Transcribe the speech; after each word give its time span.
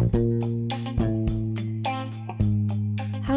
Halo 0.00 0.16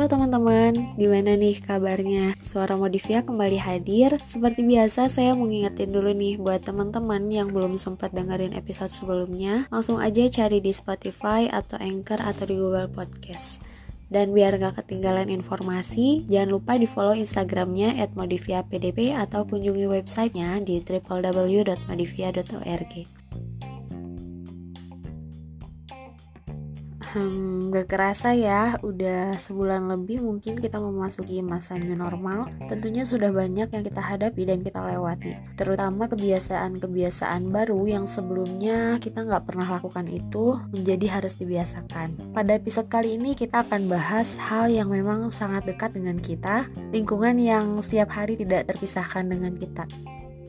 teman-teman, 0.07 0.95
gimana 0.95 1.35
nih 1.35 1.59
kabarnya? 1.59 2.39
Suara 2.39 2.79
Modivia 2.79 3.19
kembali 3.19 3.59
hadir. 3.59 4.15
Seperti 4.23 4.63
biasa, 4.63 5.11
saya 5.11 5.35
mau 5.35 5.51
dulu 5.51 6.15
nih 6.15 6.39
buat 6.39 6.63
teman-teman 6.63 7.27
yang 7.27 7.51
belum 7.51 7.75
sempat 7.75 8.15
dengerin 8.15 8.55
episode 8.55 8.95
sebelumnya, 8.95 9.67
langsung 9.75 9.99
aja 9.99 10.23
cari 10.31 10.63
di 10.63 10.71
Spotify 10.71 11.51
atau 11.51 11.75
Anchor 11.83 12.23
atau 12.23 12.47
di 12.47 12.55
Google 12.55 12.87
Podcast. 12.87 13.59
Dan 14.07 14.31
biar 14.31 14.55
gak 14.55 14.79
ketinggalan 14.79 15.27
informasi, 15.27 16.23
jangan 16.31 16.55
lupa 16.55 16.79
di 16.79 16.87
follow 16.87 17.11
Instagramnya 17.11 17.99
at 17.99 18.15
modiviapdp 18.15 19.19
atau 19.19 19.43
kunjungi 19.43 19.83
websitenya 19.83 20.63
di 20.63 20.79
www.modivia.org. 20.79 23.22
Hmm, 27.13 27.69
gak 27.69 27.93
kerasa 27.93 28.33
ya, 28.33 28.81
udah 28.81 29.37
sebulan 29.37 29.85
lebih 29.85 30.25
mungkin 30.25 30.57
kita 30.57 30.81
memasuki 30.81 31.45
masa 31.45 31.77
new 31.77 31.93
normal. 31.93 32.49
Tentunya 32.65 33.05
sudah 33.05 33.29
banyak 33.29 33.69
yang 33.69 33.83
kita 33.85 34.01
hadapi 34.01 34.41
dan 34.49 34.65
kita 34.65 34.81
lewati. 34.81 35.37
Terutama 35.53 36.09
kebiasaan-kebiasaan 36.09 37.53
baru 37.53 37.85
yang 37.85 38.09
sebelumnya 38.09 38.97
kita 38.97 39.29
nggak 39.29 39.45
pernah 39.45 39.77
lakukan 39.77 40.09
itu 40.09 40.57
menjadi 40.73 41.21
harus 41.21 41.37
dibiasakan. 41.37 42.33
Pada 42.33 42.57
episode 42.57 42.89
kali 42.89 43.21
ini 43.21 43.37
kita 43.37 43.61
akan 43.61 43.93
bahas 43.93 44.33
hal 44.41 44.73
yang 44.73 44.89
memang 44.89 45.29
sangat 45.29 45.69
dekat 45.69 45.93
dengan 45.93 46.17
kita, 46.17 46.65
lingkungan 46.89 47.37
yang 47.37 47.77
setiap 47.85 48.09
hari 48.09 48.41
tidak 48.41 48.65
terpisahkan 48.73 49.29
dengan 49.29 49.53
kita. 49.53 49.85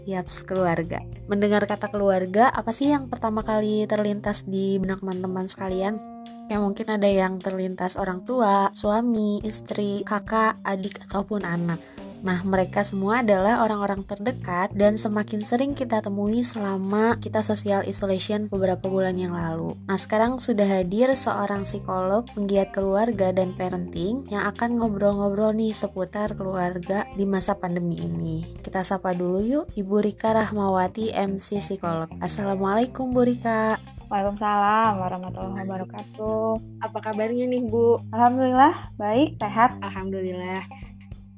Yaps, 0.09 0.45
keluarga. 0.49 1.05
Mendengar 1.29 1.65
kata 1.69 1.93
keluarga, 1.93 2.49
apa 2.53 2.73
sih 2.73 2.89
yang 2.89 3.13
pertama 3.13 3.45
kali 3.45 3.85
terlintas 3.85 4.49
di 4.49 4.81
benak 4.81 5.05
teman-teman 5.05 5.45
sekalian? 5.49 6.14
Yang 6.49 6.65
mungkin 6.65 6.89
ada 6.93 7.09
yang 7.09 7.41
terlintas 7.41 7.97
orang 7.97 8.25
tua, 8.25 8.69
suami, 8.77 9.41
istri, 9.45 10.05
kakak, 10.05 10.61
adik, 10.65 11.01
ataupun 11.09 11.45
anak. 11.45 11.81
Nah, 12.25 12.41
mereka 12.41 12.81
semua 12.81 13.21
adalah 13.21 13.61
orang-orang 13.61 14.01
terdekat 14.09 14.73
dan 14.73 14.97
semakin 14.97 15.45
sering 15.45 15.77
kita 15.77 16.01
temui 16.01 16.41
selama 16.41 17.21
kita 17.21 17.45
social 17.45 17.85
isolation 17.85 18.49
beberapa 18.49 18.89
bulan 18.89 19.21
yang 19.21 19.37
lalu. 19.37 19.77
Nah, 19.85 20.01
sekarang 20.01 20.41
sudah 20.41 20.65
hadir 20.65 21.13
seorang 21.13 21.69
psikolog, 21.69 22.25
penggiat 22.33 22.73
keluarga 22.73 23.29
dan 23.29 23.53
parenting 23.53 24.25
yang 24.33 24.49
akan 24.49 24.81
ngobrol-ngobrol 24.81 25.53
nih 25.53 25.77
seputar 25.77 26.33
keluarga 26.33 27.05
di 27.13 27.29
masa 27.29 27.61
pandemi 27.61 28.01
ini. 28.01 28.57
Kita 28.65 28.81
sapa 28.81 29.13
dulu 29.13 29.45
yuk, 29.45 29.65
Ibu 29.77 30.01
Rika 30.01 30.33
Rahmawati, 30.33 31.13
MC 31.13 31.61
Psikolog. 31.61 32.09
Assalamualaikum 32.25 33.13
Bu 33.13 33.29
Rika. 33.29 33.94
Waalaikumsalam 34.13 35.01
warahmatullahi 35.01 35.65
wabarakatuh. 35.65 36.49
Apa 36.85 36.99
kabarnya 37.01 37.49
nih 37.49 37.65
Bu? 37.65 38.01
Alhamdulillah 38.13 38.75
baik, 39.01 39.41
sehat. 39.41 39.81
Alhamdulillah. 39.81 40.61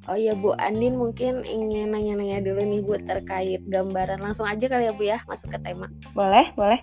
Oh 0.06 0.14
iya 0.14 0.38
Bu, 0.38 0.54
Andin 0.58 0.94
mungkin 0.98 1.42
ingin 1.42 1.90
nanya-nanya 1.90 2.38
dulu 2.42 2.62
nih 2.62 2.80
Bu 2.82 2.94
terkait 3.02 3.62
gambaran. 3.70 4.22
Langsung 4.22 4.46
aja 4.46 4.66
kali 4.66 4.86
ya 4.86 4.92
Bu 4.94 5.02
ya, 5.02 5.18
masuk 5.26 5.54
ke 5.54 5.58
tema. 5.62 5.90
Boleh, 6.14 6.50
boleh. 6.54 6.78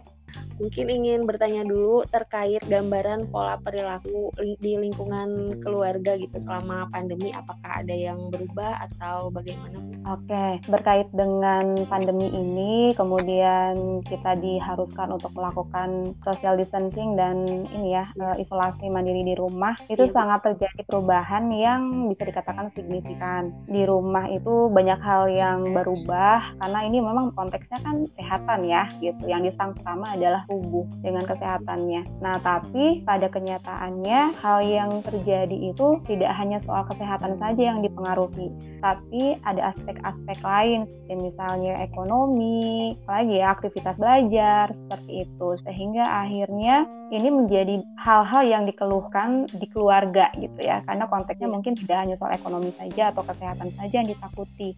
Mungkin 0.62 0.86
ingin 0.92 1.20
bertanya 1.26 1.66
dulu 1.66 2.06
terkait 2.06 2.62
gambaran 2.70 3.32
pola 3.34 3.58
perilaku 3.58 4.30
di 4.38 4.78
lingkungan 4.78 5.58
keluarga 5.64 6.14
gitu 6.20 6.38
selama 6.38 6.86
pandemi 6.94 7.34
apakah 7.34 7.82
ada 7.82 7.96
yang 7.96 8.30
berubah 8.30 8.86
atau 8.90 9.34
bagaimana? 9.34 9.82
Oke, 10.04 10.60
berkait 10.68 11.08
dengan 11.16 11.88
pandemi 11.88 12.28
ini 12.30 12.92
kemudian 12.94 14.04
kita 14.04 14.36
diharuskan 14.38 15.16
untuk 15.16 15.32
melakukan 15.32 16.12
social 16.28 16.60
distancing 16.60 17.16
dan 17.16 17.48
ini 17.72 17.96
ya 17.96 18.04
ya. 18.12 18.36
isolasi 18.36 18.92
mandiri 18.92 19.24
di 19.24 19.36
rumah 19.38 19.76
itu 19.88 20.04
ya. 20.08 20.12
sangat 20.12 20.44
terjadi 20.44 20.82
perubahan 20.88 21.48
yang 21.54 22.12
bisa 22.12 22.28
dikatakan 22.28 22.70
signifikan. 22.76 23.52
Di 23.68 23.88
rumah 23.88 24.28
itu 24.28 24.68
banyak 24.70 25.00
hal 25.00 25.32
yang 25.32 25.60
berubah 25.72 26.60
karena 26.60 26.80
ini 26.88 26.98
memang 27.00 27.32
konteksnya 27.34 27.80
kan 27.82 28.04
kesehatan 28.16 28.60
ya 28.68 28.84
gitu. 29.00 29.24
Yang 29.28 29.54
disang 29.54 29.72
pertama 29.78 30.14
adalah 30.14 30.43
tubuh 30.48 30.86
dengan 31.02 31.24
kesehatannya. 31.26 32.02
Nah, 32.20 32.38
tapi 32.42 33.02
pada 33.04 33.28
kenyataannya 33.28 34.20
hal 34.38 34.60
yang 34.64 34.92
terjadi 35.04 35.74
itu 35.74 36.00
tidak 36.08 36.32
hanya 36.38 36.60
soal 36.64 36.86
kesehatan 36.88 37.40
saja 37.40 37.74
yang 37.76 37.80
dipengaruhi, 37.82 38.52
tapi 38.80 39.38
ada 39.44 39.74
aspek-aspek 39.76 40.40
lain 40.44 40.86
seperti 40.88 41.14
misalnya 41.20 41.74
ekonomi, 41.84 42.94
lagi 43.06 43.40
ya 43.40 43.54
aktivitas 43.54 44.00
belajar 44.00 44.72
seperti 44.74 45.26
itu 45.28 45.48
sehingga 45.62 46.04
akhirnya 46.04 46.88
ini 47.14 47.30
menjadi 47.30 47.76
hal-hal 48.02 48.44
yang 48.46 48.64
dikeluhkan 48.66 49.46
di 49.54 49.68
keluarga 49.70 50.34
gitu 50.36 50.60
ya 50.60 50.82
karena 50.90 51.06
konteksnya 51.06 51.48
iya. 51.50 51.54
mungkin 51.54 51.74
tidak 51.78 51.98
hanya 52.04 52.16
soal 52.18 52.34
ekonomi 52.34 52.74
saja 52.74 53.14
atau 53.14 53.24
kesehatan 53.24 53.70
saja 53.78 53.96
yang 54.02 54.10
ditakuti 54.10 54.74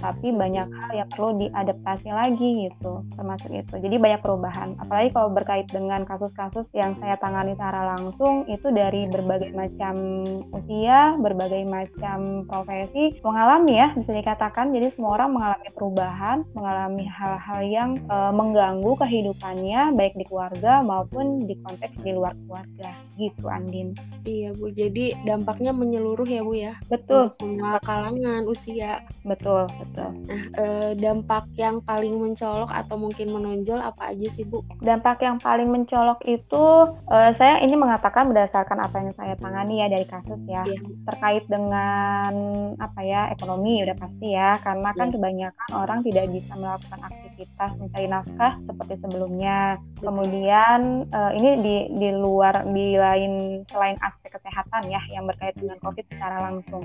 tapi 0.00 0.32
banyak 0.32 0.66
hal 0.66 0.90
yang 1.04 1.08
perlu 1.12 1.36
diadaptasi 1.36 2.08
lagi 2.10 2.68
gitu 2.68 3.04
termasuk 3.14 3.50
itu. 3.52 3.74
Jadi 3.76 3.96
banyak 4.00 4.20
perubahan. 4.24 4.74
Apalagi 4.80 5.12
kalau 5.12 5.30
berkait 5.30 5.68
dengan 5.68 6.02
kasus-kasus 6.08 6.72
yang 6.72 6.96
saya 6.98 7.20
tangani 7.20 7.54
secara 7.54 7.94
langsung 7.96 8.48
itu 8.48 8.72
dari 8.72 9.06
berbagai 9.06 9.52
macam 9.52 9.94
usia 10.56 11.14
berbagai 11.20 11.68
macam 11.68 12.48
profesi 12.48 13.20
mengalami 13.20 13.76
ya 13.76 13.88
bisa 13.92 14.10
dikatakan. 14.16 14.72
Jadi 14.72 14.96
semua 14.96 15.20
orang 15.20 15.36
mengalami 15.36 15.68
perubahan 15.76 16.38
mengalami 16.56 17.04
hal-hal 17.04 17.60
yang 17.66 17.90
e, 18.08 18.16
mengganggu 18.32 18.92
kehidupannya 18.96 19.92
baik 19.94 20.16
di 20.16 20.24
keluarga 20.24 20.80
maupun 20.80 21.44
di 21.44 21.54
konteks 21.60 22.00
di 22.00 22.16
luar 22.16 22.32
keluarga. 22.48 22.90
Gitu 23.20 23.44
Andin. 23.46 23.92
Iya 24.24 24.56
Bu. 24.56 24.72
Jadi 24.72 25.12
dampaknya 25.28 25.76
menyeluruh 25.76 26.24
ya 26.24 26.40
Bu 26.40 26.54
ya 26.56 26.72
betul. 26.88 27.28
Untuk 27.28 27.36
semua 27.36 27.76
kalangan 27.84 28.48
usia. 28.48 29.04
Betul 29.26 29.68
betul. 29.76 29.89
Nah, 29.98 30.12
eh, 30.54 30.90
dampak 30.94 31.50
yang 31.58 31.82
paling 31.82 32.14
mencolok 32.14 32.70
atau 32.70 32.94
mungkin 32.94 33.34
menonjol 33.34 33.82
apa 33.82 34.14
aja 34.14 34.26
sih 34.30 34.46
Bu? 34.46 34.62
Dampak 34.78 35.22
yang 35.26 35.42
paling 35.42 35.66
mencolok 35.66 36.22
itu 36.26 36.64
eh, 37.10 37.32
saya 37.34 37.58
ini 37.62 37.74
mengatakan 37.74 38.30
berdasarkan 38.30 38.78
apa 38.86 38.96
yang 39.02 39.12
saya 39.18 39.34
tangani 39.34 39.82
ya 39.82 39.86
dari 39.90 40.06
kasus 40.06 40.40
ya 40.46 40.62
yeah. 40.62 40.80
terkait 41.10 41.44
dengan 41.50 42.32
apa 42.78 43.00
ya 43.02 43.30
ekonomi 43.34 43.82
udah 43.82 43.96
pasti 43.98 44.28
ya 44.34 44.54
karena 44.62 44.90
kan 44.94 45.08
yeah. 45.10 45.14
kebanyakan 45.18 45.68
orang 45.74 45.98
tidak 46.06 46.26
bisa 46.30 46.52
melakukan 46.54 47.00
aktivitas 47.02 47.29
mencari 47.78 48.06
nafkah 48.08 48.52
seperti 48.64 48.94
sebelumnya. 49.04 49.76
Betul. 49.78 50.10
Kemudian 50.10 50.80
eh, 51.12 51.32
ini 51.36 51.50
di 51.60 51.76
di 51.96 52.08
luar 52.16 52.64
di 52.66 52.96
lain 52.96 53.62
selain 53.68 53.96
aspek 54.00 54.40
kesehatan 54.40 54.88
ya 54.88 55.00
yang 55.12 55.28
berkait 55.28 55.54
dengan 55.56 55.76
COVID 55.84 56.04
secara 56.10 56.50
langsung. 56.50 56.84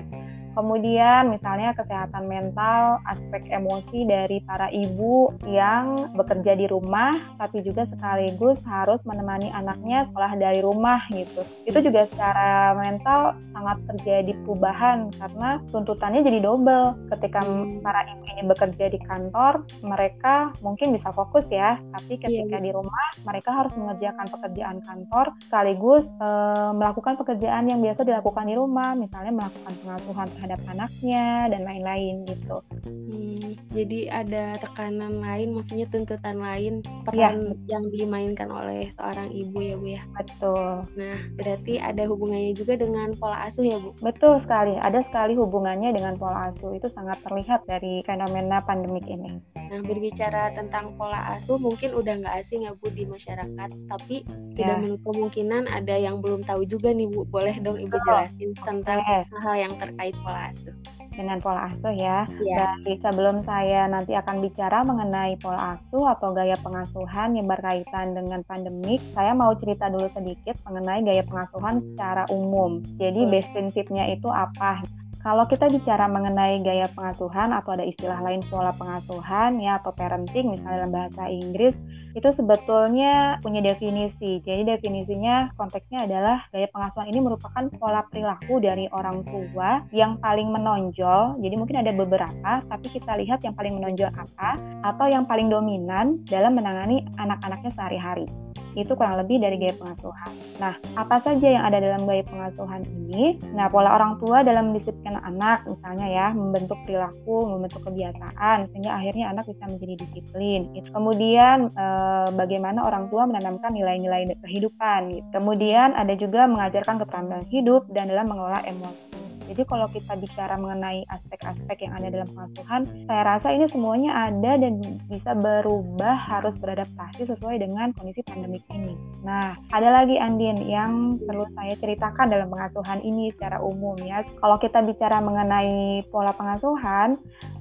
Kemudian 0.56 1.28
misalnya 1.28 1.76
kesehatan 1.76 2.24
mental 2.32 3.04
aspek 3.04 3.44
emosi 3.52 4.08
dari 4.08 4.40
para 4.40 4.72
ibu 4.72 5.36
yang 5.44 6.16
bekerja 6.16 6.56
di 6.56 6.64
rumah 6.64 7.12
tapi 7.36 7.60
juga 7.60 7.84
sekaligus 7.92 8.64
harus 8.64 8.96
menemani 9.04 9.52
anaknya 9.52 10.08
sekolah 10.08 10.32
dari 10.40 10.64
rumah 10.64 11.04
gitu. 11.12 11.44
Itu 11.68 11.84
juga 11.84 12.08
secara 12.08 12.72
mental 12.72 13.36
sangat 13.52 13.84
terjadi 13.94 14.32
perubahan 14.44 15.12
karena 15.20 15.60
tuntutannya 15.68 16.24
jadi 16.24 16.40
double. 16.40 16.96
Ketika 17.12 17.40
para 17.84 18.00
ibu 18.08 18.24
ini 18.32 18.42
bekerja 18.48 18.86
di 18.88 18.98
kantor, 19.04 19.60
mereka 19.84 20.45
mungkin 20.60 20.94
bisa 20.94 21.10
fokus 21.14 21.46
ya, 21.48 21.78
tapi 21.94 22.18
iya, 22.18 22.22
ketika 22.26 22.56
yeah. 22.58 22.64
di 22.64 22.70
rumah 22.74 23.06
mereka 23.22 23.50
harus 23.54 23.72
mengerjakan 23.78 24.26
pekerjaan 24.30 24.78
kantor 24.82 25.26
sekaligus 25.46 26.04
e, 26.20 26.28
melakukan 26.74 27.14
pekerjaan 27.18 27.64
yang 27.70 27.80
biasa 27.80 28.06
dilakukan 28.06 28.46
di 28.46 28.54
rumah, 28.54 28.92
misalnya 28.94 29.32
melakukan 29.34 29.74
pengasuhan 29.82 30.28
terhadap 30.36 30.60
anaknya 30.70 31.26
dan 31.50 31.62
lain-lain 31.64 32.14
gitu. 32.28 32.56
Hmm, 32.86 33.54
jadi 33.70 34.00
ada 34.24 34.44
tekanan 34.60 35.22
lain, 35.22 35.54
maksudnya 35.54 35.86
tuntutan 35.88 36.38
lain 36.38 36.82
peran 37.06 37.54
ya. 37.64 37.78
yang 37.78 37.84
dimainkan 37.90 38.50
oleh 38.50 38.90
seorang 38.92 39.30
ibu 39.30 39.58
ya 39.62 39.74
Bu 39.76 39.86
ya. 39.94 40.02
Betul. 40.16 40.84
Nah, 40.98 41.18
berarti 41.38 41.74
ada 41.78 42.02
hubungannya 42.08 42.52
juga 42.56 42.74
dengan 42.76 43.14
pola 43.16 43.46
asuh 43.46 43.64
ya 43.64 43.78
Bu? 43.78 43.94
Betul 44.02 44.42
sekali, 44.42 44.76
ada 44.80 45.00
sekali 45.04 45.38
hubungannya 45.38 45.94
dengan 45.94 46.18
pola 46.18 46.50
asuh. 46.52 46.74
Itu 46.74 46.90
sangat 46.92 47.20
terlihat 47.22 47.64
dari 47.70 48.02
fenomena 48.02 48.60
pandemik 48.64 49.06
ini. 49.06 49.38
Nah, 49.56 49.80
berbicara 49.82 50.35
tentang 50.54 50.94
pola 50.94 51.36
asuh 51.36 51.56
mungkin 51.56 51.96
udah 51.96 52.22
nggak 52.22 52.34
asing 52.40 52.64
ya 52.68 52.72
Bu 52.76 52.92
di 52.92 53.04
masyarakat, 53.08 53.70
tapi 53.88 54.22
ya. 54.22 54.56
tidak 54.60 54.76
menutup 54.84 55.12
kemungkinan 55.14 55.70
ada 55.70 55.94
yang 55.96 56.20
belum 56.20 56.44
tahu 56.44 56.66
juga 56.68 56.92
nih 56.92 57.08
Bu. 57.08 57.24
Boleh 57.28 57.56
dong 57.62 57.80
Ibu 57.80 57.96
jelasin 58.04 58.52
tentang 58.60 59.00
hal-hal 59.02 59.56
yang 59.56 59.72
terkait 59.80 60.14
pola 60.20 60.52
asuh 60.52 60.76
dengan 61.16 61.40
pola 61.40 61.72
asuh 61.72 61.90
ya. 61.96 62.28
Yeah. 62.38 62.76
Dari 62.84 63.00
sebelum 63.00 63.42
saya 63.42 63.88
nanti 63.88 64.12
akan 64.12 64.44
bicara 64.44 64.84
mengenai 64.84 65.40
pola 65.40 65.74
asuh 65.74 66.12
atau 66.12 66.36
gaya 66.36 66.54
pengasuhan 66.60 67.34
yang 67.34 67.48
berkaitan 67.48 68.12
dengan 68.12 68.44
pandemik, 68.44 69.00
saya 69.16 69.32
mau 69.32 69.56
cerita 69.56 69.88
dulu 69.88 70.06
sedikit 70.12 70.54
mengenai 70.68 71.02
gaya 71.02 71.24
pengasuhan 71.24 71.80
secara 71.92 72.28
umum. 72.28 72.84
Jadi 73.00 73.24
base 73.26 73.48
prinsipnya 73.56 74.12
itu 74.12 74.28
apa? 74.28 74.84
Kalau 75.26 75.42
kita 75.50 75.66
bicara 75.66 76.06
mengenai 76.06 76.62
gaya 76.62 76.86
pengasuhan 76.94 77.50
atau 77.50 77.74
ada 77.74 77.82
istilah 77.82 78.22
lain 78.22 78.46
pola 78.46 78.70
pengasuhan 78.78 79.58
ya 79.58 79.82
atau 79.82 79.90
parenting 79.90 80.54
misalnya 80.54 80.86
dalam 80.86 80.94
bahasa 80.94 81.26
Inggris 81.26 81.74
itu 82.14 82.30
sebetulnya 82.30 83.42
punya 83.42 83.58
definisi. 83.58 84.38
Jadi 84.46 84.62
definisinya 84.62 85.50
konteksnya 85.58 86.06
adalah 86.06 86.46
gaya 86.54 86.70
pengasuhan 86.70 87.10
ini 87.10 87.18
merupakan 87.18 87.66
pola 87.74 88.06
perilaku 88.06 88.62
dari 88.62 88.86
orang 88.94 89.26
tua 89.26 89.82
yang 89.90 90.14
paling 90.22 90.46
menonjol. 90.46 91.42
Jadi 91.42 91.54
mungkin 91.58 91.82
ada 91.82 91.90
beberapa, 91.90 92.62
tapi 92.62 92.86
kita 92.94 93.18
lihat 93.18 93.42
yang 93.42 93.58
paling 93.58 93.82
menonjol 93.82 94.14
apa 94.14 94.62
atau 94.86 95.10
yang 95.10 95.26
paling 95.26 95.50
dominan 95.50 96.22
dalam 96.30 96.54
menangani 96.54 97.02
anak-anaknya 97.18 97.74
sehari-hari 97.74 98.30
itu 98.76 98.92
kurang 98.92 99.16
lebih 99.16 99.40
dari 99.40 99.56
gaya 99.56 99.72
pengasuhan. 99.80 100.32
Nah, 100.60 100.76
apa 101.00 101.16
saja 101.24 101.46
yang 101.48 101.64
ada 101.64 101.80
dalam 101.80 102.04
gaya 102.04 102.20
pengasuhan 102.28 102.84
ini? 102.84 103.40
Nah, 103.56 103.72
pola 103.72 103.96
orang 103.96 104.20
tua 104.20 104.44
dalam 104.44 104.70
mendisiplin 104.70 105.16
anak, 105.16 105.64
misalnya 105.64 106.06
ya, 106.06 106.26
membentuk 106.36 106.76
perilaku, 106.84 107.48
membentuk 107.48 107.80
kebiasaan, 107.88 108.68
sehingga 108.70 108.92
akhirnya 109.00 109.32
anak 109.32 109.48
bisa 109.48 109.64
menjadi 109.64 109.94
disiplin. 110.04 110.60
Kemudian, 110.92 111.72
eh, 111.72 112.28
bagaimana 112.36 112.84
orang 112.84 113.08
tua 113.08 113.24
menanamkan 113.24 113.72
nilai-nilai 113.72 114.36
kehidupan. 114.44 115.00
Gitu. 115.16 115.26
Kemudian, 115.32 115.96
ada 115.96 116.12
juga 116.12 116.44
mengajarkan 116.44 117.00
keterampilan 117.00 117.44
hidup 117.48 117.88
dan 117.96 118.12
dalam 118.12 118.28
mengelola 118.28 118.60
emosi. 118.68 119.15
Jadi 119.46 119.62
kalau 119.62 119.86
kita 119.88 120.18
bicara 120.18 120.58
mengenai 120.58 121.06
aspek-aspek 121.06 121.86
yang 121.86 121.94
ada 121.94 122.08
dalam 122.10 122.28
pengasuhan, 122.34 122.82
saya 123.06 123.22
rasa 123.22 123.48
ini 123.54 123.66
semuanya 123.70 124.26
ada 124.26 124.58
dan 124.58 124.82
bisa 125.06 125.32
berubah 125.38 126.18
harus 126.18 126.58
beradaptasi 126.58 127.30
sesuai 127.30 127.62
dengan 127.62 127.94
kondisi 127.94 128.26
pandemik 128.26 128.66
ini. 128.74 128.98
Nah, 129.22 129.54
ada 129.70 129.88
lagi 130.02 130.18
Andin 130.18 130.66
yang 130.66 131.22
perlu 131.22 131.46
saya 131.54 131.78
ceritakan 131.78 132.26
dalam 132.26 132.50
pengasuhan 132.50 133.00
ini 133.06 133.30
secara 133.30 133.62
umum 133.62 133.94
ya. 134.02 134.26
Kalau 134.42 134.58
kita 134.58 134.82
bicara 134.82 135.22
mengenai 135.22 136.02
pola 136.10 136.34
pengasuhan, 136.34 137.14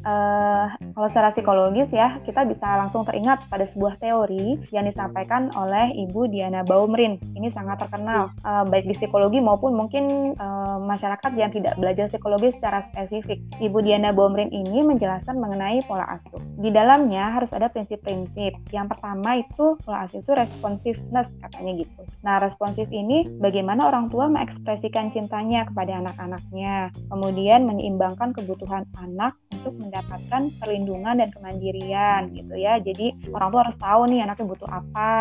uh, 0.06 0.66
kalau 0.74 1.08
secara 1.10 1.30
psikologis 1.34 1.90
ya, 1.94 2.18
kita 2.26 2.46
bisa 2.50 2.66
langsung 2.82 3.06
teringat 3.06 3.46
pada 3.50 3.66
sebuah 3.70 4.02
teori 4.02 4.58
yang 4.74 4.90
disampaikan 4.90 5.54
oleh 5.54 5.94
Ibu 6.08 6.34
Diana 6.34 6.66
Baumrin. 6.66 7.22
Ini 7.38 7.54
sangat 7.54 7.86
terkenal, 7.86 8.34
uh, 8.42 8.64
baik 8.66 8.90
di 8.90 8.96
psikologi 8.98 9.38
maupun 9.38 9.78
mungkin 9.78 10.34
uh, 10.38 10.82
masyarakat 10.82 11.32
yang 11.38 11.52
tidak 11.54 11.75
belajar 11.78 12.12
psikologi 12.12 12.56
secara 12.56 12.84
spesifik. 12.92 13.40
Ibu 13.60 13.84
Diana 13.84 14.12
Baumrin 14.12 14.52
ini 14.52 14.84
menjelaskan 14.84 15.38
mengenai 15.40 15.84
pola 15.86 16.08
asuh. 16.16 16.42
Di 16.60 16.72
dalamnya 16.72 17.36
harus 17.36 17.52
ada 17.52 17.68
prinsip-prinsip. 17.72 18.58
Yang 18.72 18.88
pertama 18.96 19.40
itu 19.40 19.78
pola 19.84 20.08
asuh 20.08 20.20
itu 20.24 20.32
responsiveness 20.34 21.28
katanya 21.44 21.72
gitu. 21.84 22.02
Nah, 22.26 22.42
responsif 22.42 22.90
ini 22.90 23.28
bagaimana 23.40 23.88
orang 23.88 24.10
tua 24.10 24.26
mengekspresikan 24.32 25.14
cintanya 25.14 25.68
kepada 25.70 26.02
anak-anaknya, 26.02 26.90
kemudian 27.12 27.70
menyeimbangkan 27.70 28.34
kebutuhan 28.34 28.88
anak 28.98 29.38
untuk 29.54 29.78
mendapatkan 29.82 30.50
perlindungan 30.62 31.22
dan 31.22 31.30
kemandirian 31.34 32.34
gitu 32.34 32.54
ya. 32.58 32.78
Jadi 32.82 33.30
orang 33.34 33.50
tua 33.54 33.62
harus 33.68 33.78
tahu 33.78 34.02
nih 34.10 34.20
anaknya 34.26 34.46
butuh 34.50 34.70
apa, 34.70 35.14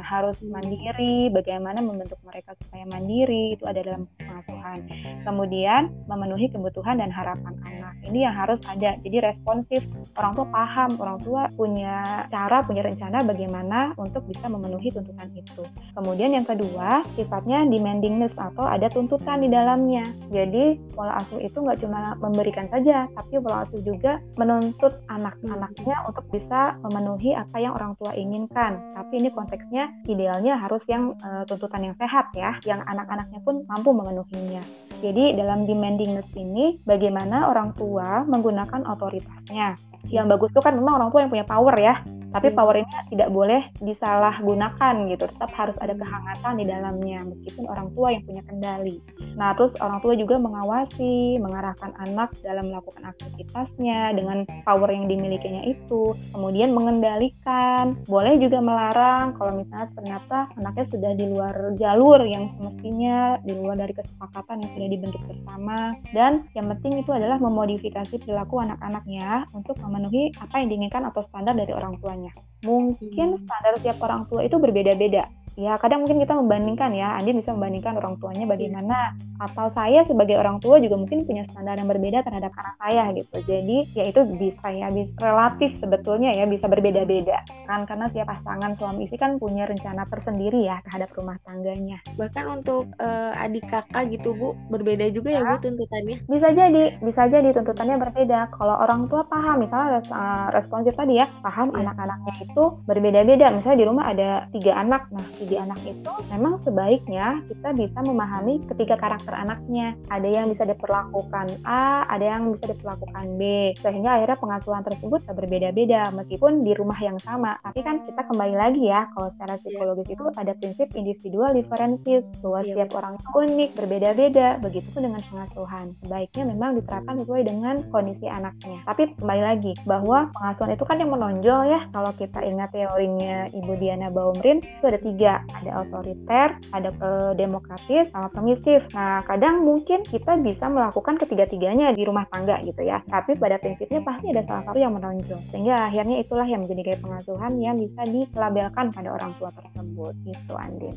harus 0.00 0.42
mandiri, 0.46 1.30
bagaimana 1.30 1.78
membentuk 1.78 2.18
mereka 2.26 2.56
supaya 2.58 2.84
mandiri 2.90 3.54
itu 3.54 3.64
ada 3.66 3.80
dalam 3.82 4.10
pengasuhan. 4.18 4.86
Kemudian 5.22 5.89
memenuhi 6.10 6.50
kebutuhan 6.50 6.98
dan 6.98 7.10
harapan 7.12 7.54
anak. 7.62 7.94
Ini 8.06 8.30
yang 8.30 8.34
harus 8.34 8.58
ada. 8.66 8.98
Jadi 9.02 9.18
responsif. 9.22 9.80
Orang 10.18 10.34
tua 10.34 10.46
paham, 10.50 10.98
orang 10.98 11.18
tua 11.22 11.46
punya 11.54 12.26
cara, 12.28 12.64
punya 12.66 12.82
rencana 12.82 13.22
bagaimana 13.22 13.94
untuk 14.00 14.26
bisa 14.26 14.50
memenuhi 14.50 14.90
tuntutan 14.90 15.30
itu. 15.32 15.62
Kemudian 15.94 16.34
yang 16.34 16.46
kedua, 16.46 17.06
sifatnya 17.14 17.62
demandingness 17.68 18.40
atau 18.40 18.66
ada 18.66 18.90
tuntutan 18.90 19.44
di 19.44 19.48
dalamnya. 19.48 20.04
Jadi 20.32 20.78
pola 20.92 21.20
asuh 21.22 21.38
itu 21.38 21.60
nggak 21.60 21.78
cuma 21.82 22.18
memberikan 22.18 22.66
saja, 22.68 23.06
tapi 23.14 23.38
pola 23.38 23.64
asuh 23.68 23.80
juga 23.84 24.18
menuntut 24.36 24.98
anak-anaknya 25.06 25.96
untuk 26.08 26.26
bisa 26.32 26.76
memenuhi 26.82 27.36
apa 27.36 27.56
yang 27.60 27.76
orang 27.76 27.94
tua 28.00 28.16
inginkan. 28.16 28.80
Tapi 28.96 29.22
ini 29.22 29.28
konteksnya 29.30 29.92
idealnya 30.08 30.58
harus 30.58 30.84
yang 30.90 31.14
uh, 31.22 31.46
tuntutan 31.46 31.92
yang 31.92 31.96
sehat 31.96 32.32
ya, 32.34 32.58
yang 32.66 32.82
anak-anaknya 32.84 33.40
pun 33.44 33.62
mampu 33.68 33.94
memenuhinya. 33.94 34.62
Jadi 35.00 35.32
dalam 35.34 35.64
demandingness 35.64 36.28
ini 36.36 36.76
bagaimana 36.84 37.48
orang 37.48 37.72
tua 37.72 38.22
menggunakan 38.28 38.84
otoritasnya. 38.84 39.74
Yang 40.12 40.26
bagus 40.36 40.50
itu 40.52 40.60
kan 40.60 40.76
memang 40.76 41.00
orang 41.00 41.10
tua 41.10 41.20
yang 41.24 41.32
punya 41.32 41.46
power 41.48 41.76
ya 41.80 42.04
tapi 42.30 42.48
hmm. 42.50 42.56
power 42.56 42.76
ini 42.78 42.92
tidak 43.14 43.28
boleh 43.30 43.62
disalahgunakan 43.82 44.94
gitu 45.10 45.24
tetap 45.26 45.50
harus 45.54 45.76
ada 45.82 45.94
kehangatan 45.98 46.52
di 46.58 46.64
dalamnya 46.66 47.18
meskipun 47.26 47.64
orang 47.66 47.90
tua 47.94 48.14
yang 48.14 48.22
punya 48.26 48.42
kendali 48.46 48.96
nah 49.34 49.54
terus 49.54 49.74
orang 49.82 49.98
tua 50.02 50.14
juga 50.14 50.38
mengawasi 50.38 51.38
mengarahkan 51.42 51.90
anak 52.06 52.30
dalam 52.46 52.70
melakukan 52.70 53.10
aktivitasnya 53.10 54.14
dengan 54.14 54.46
power 54.62 54.90
yang 54.90 55.10
dimilikinya 55.10 55.66
itu 55.66 56.14
kemudian 56.34 56.70
mengendalikan 56.70 57.98
boleh 58.06 58.38
juga 58.38 58.62
melarang 58.62 59.34
kalau 59.36 59.58
misalnya 59.58 59.88
ternyata 59.98 60.38
anaknya 60.58 60.86
sudah 60.86 61.12
di 61.18 61.26
luar 61.26 61.54
jalur 61.78 62.22
yang 62.22 62.46
semestinya 62.58 63.42
di 63.42 63.52
luar 63.58 63.78
dari 63.78 63.94
kesepakatan 63.94 64.62
yang 64.62 64.70
sudah 64.78 64.88
dibentuk 64.90 65.22
bersama 65.24 65.94
dan 66.10 66.44
yang 66.58 66.66
penting 66.76 67.00
itu 67.00 67.10
adalah 67.14 67.38
memodifikasi 67.38 68.18
perilaku 68.20 68.58
anak-anaknya 68.60 69.46
untuk 69.54 69.78
memenuhi 69.78 70.34
apa 70.42 70.60
yang 70.60 70.68
diinginkan 70.68 71.06
atau 71.06 71.22
standar 71.22 71.54
dari 71.54 71.70
orang 71.70 71.96
tuanya 72.02 72.34
Mungkin 72.60 73.32
hmm. 73.32 73.40
standar 73.40 73.72
tiap 73.80 73.96
orang 74.04 74.28
tua 74.28 74.44
itu 74.44 74.60
berbeda-beda 74.60 75.24
ya 75.58 75.78
kadang 75.78 76.04
mungkin 76.04 76.22
kita 76.22 76.34
membandingkan 76.36 76.90
ya. 76.94 77.18
Andi 77.18 77.34
bisa 77.34 77.54
membandingkan 77.54 77.98
orang 77.98 78.18
tuanya 78.22 78.46
bagaimana 78.46 79.14
atau 79.40 79.72
saya 79.72 80.04
sebagai 80.04 80.36
orang 80.36 80.60
tua 80.60 80.76
juga 80.78 81.00
mungkin 81.00 81.24
punya 81.24 81.48
standar 81.48 81.80
yang 81.80 81.88
berbeda 81.88 82.20
terhadap 82.20 82.52
anak 82.54 82.76
saya 82.76 83.04
gitu. 83.16 83.36
Jadi 83.48 83.76
ya 83.96 84.04
itu 84.04 84.20
bisa 84.36 84.66
ya 84.68 84.92
bisa 84.92 85.16
relatif 85.18 85.80
sebetulnya 85.80 86.36
ya 86.36 86.44
bisa 86.44 86.68
berbeda-beda. 86.68 87.40
Kan 87.64 87.88
karena 87.88 88.12
tiap 88.12 88.28
pasangan 88.28 88.76
suami 88.76 89.08
istri 89.08 89.16
kan 89.16 89.40
punya 89.40 89.64
rencana 89.64 90.04
tersendiri 90.04 90.68
ya 90.68 90.84
terhadap 90.84 91.10
rumah 91.16 91.40
tangganya. 91.48 91.98
Bahkan 92.20 92.44
untuk 92.60 92.92
uh, 93.00 93.32
adik 93.40 93.64
kakak 93.66 94.12
gitu 94.12 94.36
Bu 94.36 94.54
berbeda 94.68 95.08
juga 95.10 95.32
ya, 95.32 95.40
ya. 95.40 95.56
Bu 95.56 95.64
tuntutannya? 95.64 96.16
Bisa 96.28 96.48
jadi 96.52 96.82
bisa 97.00 97.22
jadi 97.26 97.48
tuntutannya 97.56 97.96
berbeda. 97.96 98.52
Kalau 98.52 98.76
orang 98.76 99.08
tua 99.08 99.24
paham 99.24 99.64
misalnya 99.64 99.98
res, 99.98 100.08
uh, 100.12 100.48
responsif 100.52 100.92
tadi 100.92 101.16
ya 101.16 101.26
paham 101.40 101.72
ya. 101.72 101.88
anak-anaknya 101.88 102.34
itu 102.44 102.64
berbeda-beda. 102.84 103.46
Misalnya 103.56 103.78
di 103.80 103.86
rumah 103.88 104.04
ada 104.12 104.30
tiga 104.52 104.76
anak 104.76 105.08
nah 105.10 105.26
tiga 105.50 105.66
anak 105.66 105.82
itu 105.82 106.12
memang 106.30 106.62
sebaiknya 106.62 107.42
kita 107.50 107.74
bisa 107.74 107.98
memahami 108.06 108.62
ketiga 108.70 108.94
karakter 108.94 109.34
anaknya. 109.34 109.98
Ada 110.06 110.30
yang 110.30 110.46
bisa 110.46 110.62
diperlakukan 110.62 111.66
A, 111.66 112.06
ada 112.06 112.38
yang 112.38 112.54
bisa 112.54 112.70
diperlakukan 112.70 113.34
B. 113.34 113.74
Sehingga 113.82 114.14
akhirnya 114.14 114.38
pengasuhan 114.38 114.86
tersebut 114.86 115.18
bisa 115.18 115.34
berbeda-beda 115.34 116.14
meskipun 116.14 116.62
di 116.62 116.70
rumah 116.78 117.02
yang 117.02 117.18
sama. 117.18 117.58
Tapi 117.66 117.82
kan 117.82 118.06
kita 118.06 118.22
kembali 118.30 118.54
lagi 118.54 118.86
ya, 118.86 119.10
kalau 119.10 119.26
secara 119.34 119.58
psikologis 119.58 120.06
itu 120.06 120.22
ada 120.38 120.54
prinsip 120.54 120.86
individual 120.94 121.50
differences 121.50 122.22
bahwa 122.38 122.62
iya, 122.62 122.66
setiap 122.70 122.90
orang 123.02 123.14
unik, 123.34 123.70
berbeda-beda. 123.74 124.62
Begitupun 124.62 125.10
dengan 125.10 125.22
pengasuhan. 125.26 125.98
Sebaiknya 126.06 126.44
memang 126.46 126.78
diterapkan 126.78 127.18
sesuai 127.26 127.42
dengan 127.42 127.82
kondisi 127.90 128.30
anaknya. 128.30 128.86
Tapi 128.86 129.18
kembali 129.18 129.42
lagi 129.42 129.72
bahwa 129.82 130.30
pengasuhan 130.30 130.78
itu 130.78 130.84
kan 130.86 131.02
yang 131.02 131.10
menonjol 131.10 131.60
ya. 131.66 131.80
Kalau 131.90 132.14
kita 132.14 132.38
ingat 132.46 132.70
teorinya 132.70 133.50
Ibu 133.50 133.72
Diana 133.82 134.14
Baumrin 134.14 134.62
itu 134.62 134.84
ada 134.86 135.00
tiga 135.00 135.29
ada 135.38 135.86
otoriter, 135.86 136.58
ada 136.74 136.90
demokratis, 137.38 138.10
sama 138.10 138.26
permisif. 138.32 138.82
Nah, 138.90 139.22
kadang 139.22 139.62
mungkin 139.62 140.02
kita 140.02 140.34
bisa 140.42 140.66
melakukan 140.66 141.20
ketiga-tiganya 141.20 141.94
di 141.94 142.02
rumah 142.02 142.26
tangga 142.32 142.58
gitu 142.66 142.82
ya. 142.82 143.04
Tapi 143.06 143.38
pada 143.38 143.62
prinsipnya 143.62 144.02
pasti 144.02 144.34
ada 144.34 144.42
salah 144.42 144.66
satu 144.66 144.78
yang 144.82 144.98
menonjol. 144.98 145.38
Sehingga 145.54 145.86
akhirnya 145.86 146.18
itulah 146.18 146.46
yang 146.48 146.66
menjadi 146.66 146.82
gaya 146.92 146.98
pengasuhan 146.98 147.52
yang 147.62 147.76
bisa 147.78 148.02
dilabelkan 148.08 148.90
pada 148.90 149.08
orang 149.14 149.32
tua 149.38 149.50
tersebut. 149.54 150.14
Itu 150.26 150.54
Andin. 150.58 150.96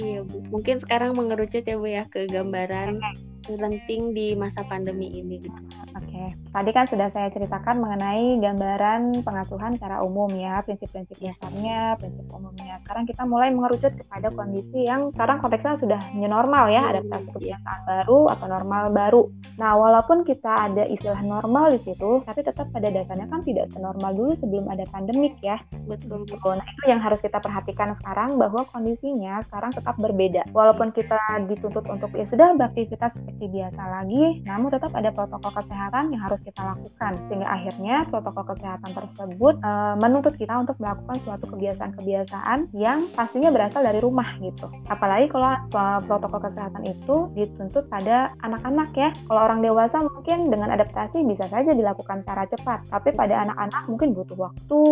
Iya 0.00 0.24
Bu, 0.24 0.40
mungkin 0.48 0.80
sekarang 0.80 1.14
mengerucut 1.18 1.64
ya 1.64 1.76
Bu 1.76 1.86
ya 1.86 2.04
ke 2.08 2.24
gambaran 2.30 3.00
penting 3.42 4.14
di 4.14 4.38
masa 4.38 4.62
pandemi 4.70 5.10
ini 5.18 5.42
gitu. 5.42 5.60
Oke, 5.98 6.06
okay. 6.06 6.11
Tadi 6.52 6.70
kan 6.70 6.84
sudah 6.86 7.08
saya 7.08 7.28
ceritakan 7.32 7.80
mengenai 7.80 8.38
gambaran 8.38 9.24
pengasuhan 9.24 9.74
secara 9.74 10.04
umum 10.04 10.28
ya, 10.36 10.60
prinsip-prinsip 10.62 11.16
iya. 11.18 11.32
dasarnya, 11.34 11.96
prinsip 11.98 12.26
umumnya. 12.30 12.78
Sekarang 12.84 13.04
kita 13.08 13.22
mulai 13.24 13.48
mengerucut 13.50 13.92
kepada 13.96 14.28
kondisi 14.30 14.86
yang 14.86 15.10
sekarang 15.16 15.40
konteksnya 15.40 15.80
sudah 15.80 16.00
new 16.12 16.28
normal 16.28 16.68
ya, 16.68 16.84
hmm, 16.84 16.90
adaptasi 16.92 17.24
iya. 17.24 17.32
kebiasaan 17.34 17.80
baru 17.88 18.20
atau 18.36 18.46
normal 18.46 18.84
baru. 18.92 19.22
Nah, 19.58 19.72
walaupun 19.76 20.22
kita 20.28 20.52
ada 20.70 20.84
istilah 20.86 21.20
normal 21.24 21.74
di 21.74 21.80
situ, 21.80 22.22
tapi 22.22 22.40
tetap 22.44 22.68
pada 22.70 22.88
dasarnya 22.92 23.26
kan 23.26 23.40
tidak 23.42 23.72
senormal 23.72 24.12
dulu 24.12 24.32
sebelum 24.38 24.68
ada 24.68 24.84
pandemik 24.92 25.40
ya. 25.40 25.58
Betul. 25.88 26.28
Betul. 26.28 26.60
Nah, 26.60 26.66
itu 26.68 26.82
yang 26.86 27.00
harus 27.00 27.18
kita 27.18 27.40
perhatikan 27.40 27.96
sekarang 27.98 28.36
bahwa 28.36 28.68
kondisinya 28.68 29.40
sekarang 29.48 29.72
tetap 29.72 29.96
berbeda. 29.98 30.46
Walaupun 30.52 30.92
kita 30.92 31.18
dituntut 31.48 31.88
untuk 31.88 32.12
ya 32.12 32.28
sudah 32.28 32.54
beraktivitas 32.54 33.16
seperti 33.16 33.48
biasa 33.48 33.82
lagi, 33.82 34.44
namun 34.44 34.68
tetap 34.68 34.92
ada 34.92 35.10
protokol 35.10 35.52
kesehatan 35.52 36.11
yang 36.14 36.22
harus 36.28 36.40
kita 36.44 36.60
lakukan. 36.62 37.12
Sehingga 37.28 37.48
akhirnya 37.48 37.96
protokol 38.08 38.44
kesehatan 38.54 38.90
tersebut 38.92 39.54
e, 39.60 39.72
menuntut 39.98 40.34
kita 40.36 40.54
untuk 40.60 40.76
melakukan 40.78 41.16
suatu 41.24 41.44
kebiasaan-kebiasaan 41.50 42.72
yang 42.76 43.08
pastinya 43.16 43.48
berasal 43.48 43.82
dari 43.82 43.98
rumah 43.98 44.36
gitu. 44.40 44.68
Apalagi 44.88 45.32
kalau 45.32 45.56
protokol 46.04 46.40
kesehatan 46.48 46.82
itu 46.84 47.32
dituntut 47.34 47.88
pada 47.88 48.32
anak-anak 48.44 48.90
ya. 48.94 49.08
Kalau 49.26 49.40
orang 49.40 49.60
dewasa 49.64 50.00
mungkin 50.04 50.52
dengan 50.52 50.74
adaptasi 50.74 51.24
bisa 51.24 51.48
saja 51.48 51.72
dilakukan 51.72 52.20
secara 52.20 52.44
cepat, 52.48 52.84
tapi 52.88 53.14
pada 53.16 53.42
anak-anak 53.48 53.82
mungkin 53.88 54.12
butuh 54.12 54.38
waktu, 54.38 54.84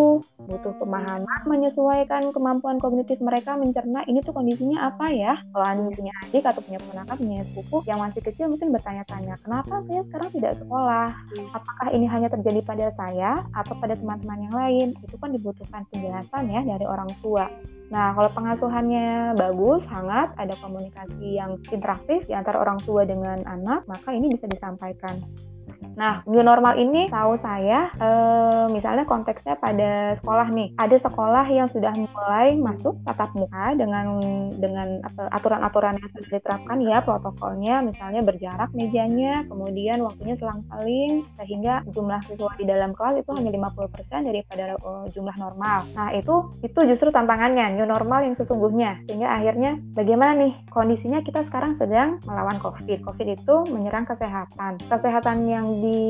butuh 0.49 0.73
pemahaman, 0.81 1.43
menyesuaikan 1.47 2.33
kemampuan 2.33 2.81
kognitif 2.81 3.21
mereka 3.21 3.55
mencerna 3.59 4.05
ini 4.09 4.25
tuh 4.25 4.33
kondisinya 4.33 4.89
apa 4.91 5.07
ya. 5.13 5.35
Kalau 5.53 5.67
anda 5.67 5.91
punya 5.93 6.13
adik 6.27 6.45
atau 6.47 6.61
punya 6.65 6.79
ponakan, 6.81 7.17
punya 7.17 7.43
sepupu 7.47 7.77
yang 7.85 7.99
masih 8.01 8.23
kecil 8.25 8.47
mungkin 8.49 8.69
bertanya-tanya, 8.73 9.35
kenapa 9.43 9.83
saya 9.87 10.03
sekarang 10.09 10.31
tidak 10.33 10.53
sekolah? 10.61 11.10
Apakah 11.55 11.89
ini 11.93 12.07
hanya 12.09 12.29
terjadi 12.31 12.61
pada 12.63 12.87
saya 12.95 13.43
atau 13.55 13.75
pada 13.79 13.95
teman-teman 13.95 14.49
yang 14.49 14.55
lain? 14.55 14.89
Itu 15.05 15.17
kan 15.17 15.31
dibutuhkan 15.35 15.87
penjelasan 15.91 16.51
ya 16.51 16.61
dari 16.65 16.85
orang 16.87 17.11
tua. 17.21 17.47
Nah, 17.91 18.15
kalau 18.15 18.31
pengasuhannya 18.31 19.35
bagus, 19.35 19.83
hangat, 19.91 20.31
ada 20.39 20.55
komunikasi 20.63 21.43
yang 21.43 21.59
interaktif 21.75 22.23
di 22.31 22.35
antara 22.39 22.63
orang 22.63 22.79
tua 22.87 23.03
dengan 23.03 23.43
anak, 23.51 23.83
maka 23.91 24.15
ini 24.15 24.31
bisa 24.31 24.47
disampaikan. 24.47 25.19
Nah, 25.97 26.25
new 26.25 26.41
normal 26.41 26.81
ini 26.81 27.13
tahu 27.13 27.37
saya, 27.41 27.93
e, 27.97 28.09
misalnya 28.73 29.05
konteksnya 29.05 29.57
pada 29.61 30.17
sekolah 30.17 30.49
nih, 30.53 30.73
ada 30.77 30.97
sekolah 30.97 31.47
yang 31.49 31.69
sudah 31.69 31.93
mulai 31.93 32.57
masuk 32.57 32.97
tatap 33.05 33.33
muka 33.37 33.77
dengan 33.77 34.21
dengan 34.57 35.05
aturan-aturan 35.33 36.01
yang 36.01 36.11
sudah 36.17 36.41
diterapkan 36.41 36.79
ya, 36.81 37.05
protokolnya, 37.05 37.85
misalnya 37.85 38.21
berjarak 38.25 38.71
mejanya, 38.77 39.45
kemudian 39.49 40.01
waktunya 40.05 40.37
selang-seling, 40.37 41.25
sehingga 41.37 41.85
jumlah 41.89 42.21
siswa 42.29 42.53
di 42.57 42.65
dalam 42.69 42.93
kelas 42.97 43.21
itu 43.21 43.31
hanya 43.37 43.51
50% 43.53 44.29
daripada 44.29 44.65
uh, 44.85 45.05
jumlah 45.13 45.37
normal. 45.37 45.89
Nah, 45.97 46.13
itu 46.17 46.53
itu 46.61 46.81
justru 46.89 47.09
tantangannya, 47.13 47.77
new 47.77 47.89
normal 47.89 48.25
yang 48.25 48.37
sesungguhnya. 48.37 49.05
Sehingga 49.09 49.33
akhirnya 49.33 49.81
bagaimana 49.97 50.33
nih 50.37 50.55
kondisinya 50.69 51.21
kita 51.25 51.45
sekarang 51.47 51.77
sedang 51.77 52.21
melawan 52.25 52.59
COVID. 52.61 53.05
COVID 53.05 53.29
itu 53.41 53.55
menyerang 53.73 54.05
kesehatan. 54.09 54.81
Kesehatan 54.87 55.47
yang 55.49 55.70
di 55.79 56.03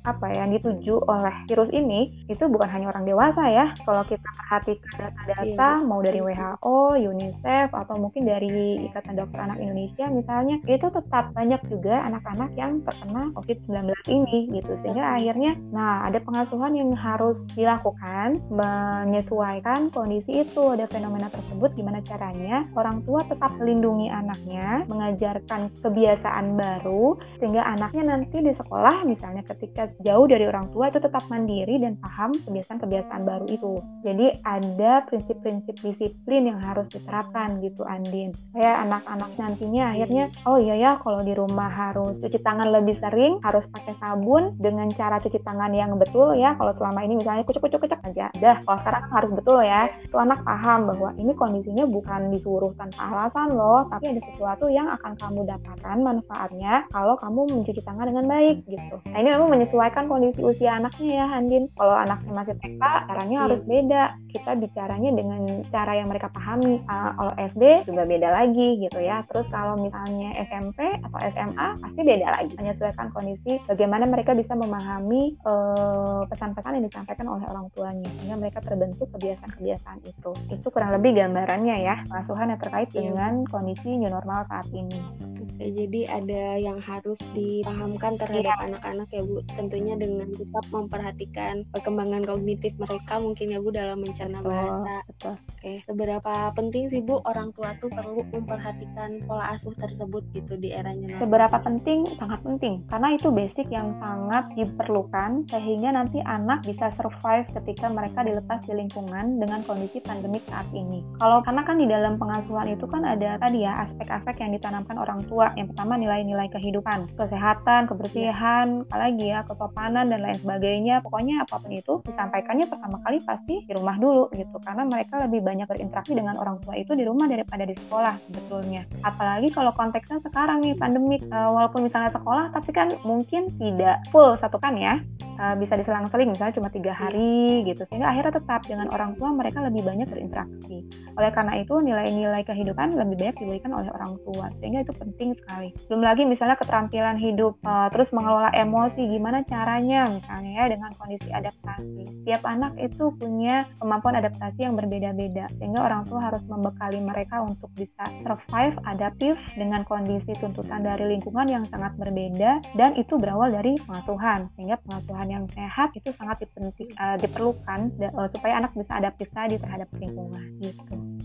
apa 0.00 0.32
ya 0.32 0.46
yang 0.46 0.54
dituju 0.54 1.02
oleh 1.10 1.34
virus 1.50 1.74
ini 1.74 2.14
itu 2.30 2.46
bukan 2.46 2.70
hanya 2.70 2.94
orang 2.94 3.02
dewasa 3.02 3.42
ya. 3.50 3.74
Kalau 3.82 4.06
kita 4.06 4.30
perhatikan 4.38 4.94
data-data 4.94 5.68
iya. 5.82 5.82
mau 5.82 5.98
dari 5.98 6.22
WHO, 6.22 6.94
UNICEF 7.02 7.74
atau 7.74 7.98
mungkin 7.98 8.22
dari 8.22 8.86
Ikatan 8.86 9.18
Dokter 9.18 9.42
Anak 9.42 9.58
Indonesia 9.58 10.06
misalnya, 10.06 10.62
itu 10.70 10.86
tetap 10.86 11.34
banyak 11.34 11.58
juga 11.66 12.06
anak-anak 12.06 12.54
yang 12.54 12.78
terkena 12.86 13.34
COVID-19 13.34 13.90
ini 14.06 14.38
gitu. 14.54 14.72
Sehingga 14.78 15.18
akhirnya 15.18 15.58
nah 15.74 16.06
ada 16.06 16.22
pengasuhan 16.22 16.78
yang 16.78 16.94
harus 16.94 17.42
dilakukan 17.58 18.38
menyesuaikan 18.54 19.90
kondisi 19.90 20.46
itu, 20.46 20.62
ada 20.70 20.86
fenomena 20.86 21.26
tersebut 21.26 21.74
gimana 21.74 21.98
caranya 22.06 22.62
orang 22.78 23.02
tua 23.02 23.26
tetap 23.26 23.50
melindungi 23.58 24.06
anaknya, 24.06 24.86
mengajarkan 24.86 25.74
kebiasaan 25.82 26.54
baru 26.54 27.18
sehingga 27.42 27.66
anaknya 27.66 28.14
nanti 28.14 28.38
di 28.38 28.52
sekolah 28.54 28.85
sekolah 28.86 29.02
misalnya 29.02 29.42
ketika 29.42 29.90
jauh 30.06 30.30
dari 30.30 30.46
orang 30.46 30.70
tua 30.70 30.86
itu 30.86 31.02
tetap 31.02 31.26
mandiri 31.26 31.82
dan 31.82 31.98
paham 31.98 32.30
kebiasaan-kebiasaan 32.46 33.26
baru 33.26 33.46
itu. 33.50 33.82
Jadi 34.06 34.38
ada 34.46 35.02
prinsip-prinsip 35.10 35.82
disiplin 35.82 36.54
yang 36.54 36.62
harus 36.62 36.86
diterapkan 36.94 37.58
gitu 37.66 37.82
Andin. 37.82 38.30
Kayak 38.54 38.86
anak-anak 38.86 39.30
nantinya 39.34 39.90
akhirnya 39.90 40.30
oh 40.46 40.62
iya 40.62 40.78
ya 40.78 40.92
kalau 41.02 41.18
di 41.26 41.34
rumah 41.34 41.66
harus 41.66 42.22
cuci 42.22 42.38
tangan 42.38 42.70
lebih 42.70 42.94
sering, 43.02 43.42
harus 43.42 43.66
pakai 43.66 43.98
sabun 43.98 44.54
dengan 44.54 44.86
cara 44.94 45.18
cuci 45.18 45.42
tangan 45.42 45.74
yang 45.74 45.98
betul 45.98 46.38
ya. 46.38 46.54
Kalau 46.54 46.70
selama 46.78 47.02
ini 47.02 47.18
misalnya 47.18 47.42
kucuk-kucuk-kucuk 47.42 47.98
aja. 48.06 48.30
Dah, 48.38 48.62
kalau 48.62 48.78
sekarang 48.86 49.02
harus 49.10 49.30
betul 49.34 49.66
ya. 49.66 49.90
Itu 50.06 50.14
anak 50.22 50.46
paham 50.46 50.94
bahwa 50.94 51.10
ini 51.18 51.34
kondisinya 51.34 51.90
bukan 51.90 52.30
disuruh 52.30 52.70
tanpa 52.78 53.02
alasan 53.10 53.50
loh, 53.50 53.90
tapi 53.90 54.14
ada 54.14 54.22
sesuatu 54.30 54.70
yang 54.70 54.86
akan 54.94 55.18
kamu 55.18 55.42
dapatkan 55.42 55.96
manfaatnya 55.98 56.86
kalau 56.94 57.18
kamu 57.18 57.50
mencuci 57.50 57.82
tangan 57.82 58.14
dengan 58.14 58.30
baik 58.30 58.62
gitu. 58.62 58.75
Nah 58.76 59.18
ini 59.18 59.28
memang 59.32 59.50
menyesuaikan 59.50 60.06
kondisi 60.06 60.40
usia 60.44 60.76
anaknya 60.78 61.24
ya 61.24 61.26
Handin. 61.26 61.68
Kalau 61.74 61.96
anaknya 61.96 62.32
masih 62.32 62.54
TK, 62.60 62.82
caranya 62.82 63.36
harus 63.48 63.62
iya. 63.64 63.68
beda. 63.68 64.02
Kita 64.30 64.50
bicaranya 64.56 65.10
dengan 65.16 65.40
cara 65.72 65.92
yang 65.96 66.08
mereka 66.12 66.28
pahami. 66.30 66.84
Uh, 66.86 67.10
kalau 67.16 67.32
SD 67.40 67.62
juga 67.88 68.02
beda 68.04 68.28
lagi 68.30 68.68
gitu 68.80 68.98
ya. 69.00 69.24
Terus 69.28 69.48
kalau 69.48 69.80
misalnya 69.80 70.36
SMP 70.46 70.80
atau 71.00 71.18
SMA 71.32 71.68
pasti 71.80 72.00
beda 72.04 72.28
lagi. 72.32 72.54
Menyesuaikan 72.56 73.08
kondisi 73.12 73.58
bagaimana 73.64 74.04
mereka 74.04 74.32
bisa 74.36 74.52
memahami 74.56 75.36
eh, 75.36 76.22
pesan-pesan 76.28 76.72
uh, 76.72 76.76
yang 76.80 76.84
disampaikan 76.86 77.26
oleh 77.28 77.44
orang 77.48 77.66
tuanya 77.72 78.08
sehingga 78.18 78.36
mereka 78.38 78.58
terbentuk 78.62 79.08
kebiasaan-kebiasaan 79.12 79.98
itu. 80.04 80.30
Itu 80.52 80.68
kurang 80.70 80.92
lebih 80.96 81.16
gambarannya 81.16 81.76
ya 81.82 82.04
pengasuhan 82.08 82.52
yang 82.52 82.60
terkait 82.60 82.90
iya. 82.92 83.08
dengan 83.08 83.44
kondisi 83.48 83.96
new 83.96 84.10
normal 84.10 84.44
saat 84.48 84.68
ini. 84.72 85.00
Oke, 85.46 85.72
jadi 85.72 86.00
ada 86.10 86.44
yang 86.58 86.78
harus 86.82 87.22
dipahamkan 87.30 88.18
terhadap 88.18 88.56
iya. 88.58 88.66
anak-anak 88.66 89.08
ya 89.14 89.22
Bu. 89.22 89.38
Tentunya 89.54 89.94
dengan 89.94 90.28
tetap 90.34 90.64
memperhatikan 90.74 91.62
perkembangan 91.70 92.26
kognitif 92.26 92.74
mereka 92.76 93.22
mungkin 93.22 93.54
ya 93.54 93.58
Bu 93.62 93.70
dalam 93.70 94.02
mencerna 94.02 94.42
bahasa. 94.42 95.06
Betul. 95.06 95.34
Oke, 95.38 95.72
seberapa 95.86 96.34
penting 96.52 96.90
sih 96.90 97.00
Bu 97.00 97.22
orang 97.24 97.54
tua 97.54 97.78
tuh 97.78 97.88
perlu 97.88 98.26
memperhatikan 98.34 99.22
pola 99.24 99.54
asuh 99.54 99.72
tersebut 99.78 100.26
gitu 100.34 100.58
di 100.58 100.74
eranya? 100.74 101.16
Seberapa 101.22 101.62
penting? 101.62 102.04
Sangat 102.18 102.42
penting. 102.42 102.82
Karena 102.90 103.14
itu 103.14 103.30
basic 103.30 103.70
yang 103.70 103.94
sangat 104.02 104.50
diperlukan 104.58 105.46
sehingga 105.48 105.94
nanti 105.94 106.18
anak 106.26 106.66
bisa 106.66 106.90
survive 106.90 107.46
ketika 107.62 107.86
mereka 107.86 108.26
dilepas 108.26 108.60
di 108.66 108.74
lingkungan 108.74 109.38
dengan 109.38 109.62
kondisi 109.64 110.02
pandemik 110.02 110.42
saat 110.50 110.66
ini. 110.74 111.06
Kalau 111.22 111.40
karena 111.46 111.62
kan 111.62 111.76
di 111.78 111.86
dalam 111.86 112.18
pengasuhan 112.18 112.74
itu 112.74 112.84
kan 112.90 113.06
ada 113.06 113.38
tadi 113.38 113.62
ya 113.62 113.86
aspek-aspek 113.86 114.42
yang 114.42 114.52
ditanamkan 114.52 114.98
orang 114.98 115.22
tua 115.24 115.35
yang 115.56 115.68
pertama 115.72 116.00
nilai-nilai 116.00 116.48
kehidupan, 116.48 117.12
kesehatan, 117.18 117.90
kebersihan, 117.90 118.86
apalagi 118.88 119.28
ya 119.28 119.44
kesopanan 119.44 120.08
dan 120.08 120.20
lain 120.24 120.38
sebagainya. 120.40 121.04
Pokoknya 121.04 121.44
apa 121.44 121.60
pun 121.60 121.72
itu 121.72 122.00
disampaikannya 122.06 122.66
pertama 122.70 122.96
kali 123.04 123.20
pasti 123.24 123.64
di 123.66 123.72
rumah 123.74 124.00
dulu 124.00 124.32
gitu. 124.32 124.56
Karena 124.62 124.86
mereka 124.86 125.20
lebih 125.20 125.42
banyak 125.42 125.66
berinteraksi 125.66 126.16
dengan 126.16 126.38
orang 126.40 126.62
tua 126.62 126.78
itu 126.78 126.94
di 126.96 127.04
rumah 127.04 127.26
daripada 127.26 127.66
di 127.66 127.74
sekolah 127.74 128.14
sebetulnya. 128.30 128.86
Apalagi 129.04 129.52
kalau 129.52 129.74
konteksnya 129.74 130.22
sekarang 130.24 130.62
nih 130.62 130.78
pandemik, 130.78 131.22
uh, 131.28 131.50
walaupun 131.52 131.84
misalnya 131.84 132.14
sekolah 132.14 132.54
tapi 132.54 132.70
kan 132.72 132.88
mungkin 133.02 133.50
tidak 133.58 134.00
full 134.14 134.32
satu 134.38 134.56
kan 134.56 134.78
ya. 134.78 135.02
Uh, 135.36 135.52
bisa 135.60 135.76
diselang-seling 135.76 136.32
misalnya 136.32 136.56
cuma 136.56 136.72
tiga 136.72 136.96
iya. 136.96 137.00
hari 137.08 137.60
gitu. 137.68 137.84
Sehingga 137.92 138.08
akhirnya 138.08 138.40
tetap 138.40 138.64
dengan 138.64 138.88
orang 138.88 139.20
tua 139.20 139.36
mereka 139.36 139.60
lebih 139.60 139.84
banyak 139.84 140.08
berinteraksi. 140.08 140.80
Oleh 141.12 141.28
karena 141.28 141.60
itu 141.60 141.76
nilai-nilai 141.76 142.40
kehidupan 142.40 142.96
lebih 142.96 143.20
banyak 143.20 143.36
diberikan 143.44 143.76
oleh 143.76 143.92
orang 143.92 144.16
tua. 144.24 144.48
Sehingga 144.62 144.86
itu 144.86 144.96
penting 144.96 145.25
sekali. 145.34 145.74
Belum 145.90 146.02
lagi 146.04 146.22
misalnya 146.22 146.54
keterampilan 146.60 147.18
hidup 147.18 147.58
uh, 147.64 147.88
terus 147.90 148.12
mengelola 148.12 148.52
emosi 148.52 149.02
gimana 149.08 149.42
caranya 149.48 150.06
misalnya 150.12 150.50
ya 150.52 150.64
dengan 150.70 150.90
kondisi 150.94 151.28
adaptasi. 151.32 152.26
Tiap 152.28 152.42
anak 152.44 152.76
itu 152.76 153.10
punya 153.16 153.66
kemampuan 153.80 154.20
adaptasi 154.20 154.68
yang 154.68 154.76
berbeda-beda 154.76 155.48
sehingga 155.58 155.80
orang 155.82 156.02
tua 156.06 156.20
harus 156.30 156.42
membekali 156.46 157.00
mereka 157.00 157.42
untuk 157.42 157.72
bisa 157.74 158.04
survive 158.22 158.76
adaptif 158.86 159.34
dengan 159.56 159.82
kondisi 159.88 160.36
tuntutan 160.38 160.84
dari 160.84 161.16
lingkungan 161.16 161.48
yang 161.48 161.64
sangat 161.72 161.96
berbeda 161.96 162.60
dan 162.76 162.92
itu 162.94 163.16
berawal 163.16 163.48
dari 163.48 163.74
pengasuhan. 163.88 164.52
Sehingga 164.54 164.76
pengasuhan 164.84 165.28
yang 165.32 165.44
sehat 165.56 165.94
itu 165.96 166.12
sangat 166.14 166.44
dipenting, 166.44 166.92
uh, 167.00 167.16
diperlukan 167.16 167.90
uh, 168.14 168.28
supaya 168.30 168.60
anak 168.60 168.76
bisa 168.76 168.92
adaptif 168.98 169.28
tadi 169.32 169.56
terhadap 169.56 169.88
lingkungan 169.96 170.44
gitu. 170.60 171.15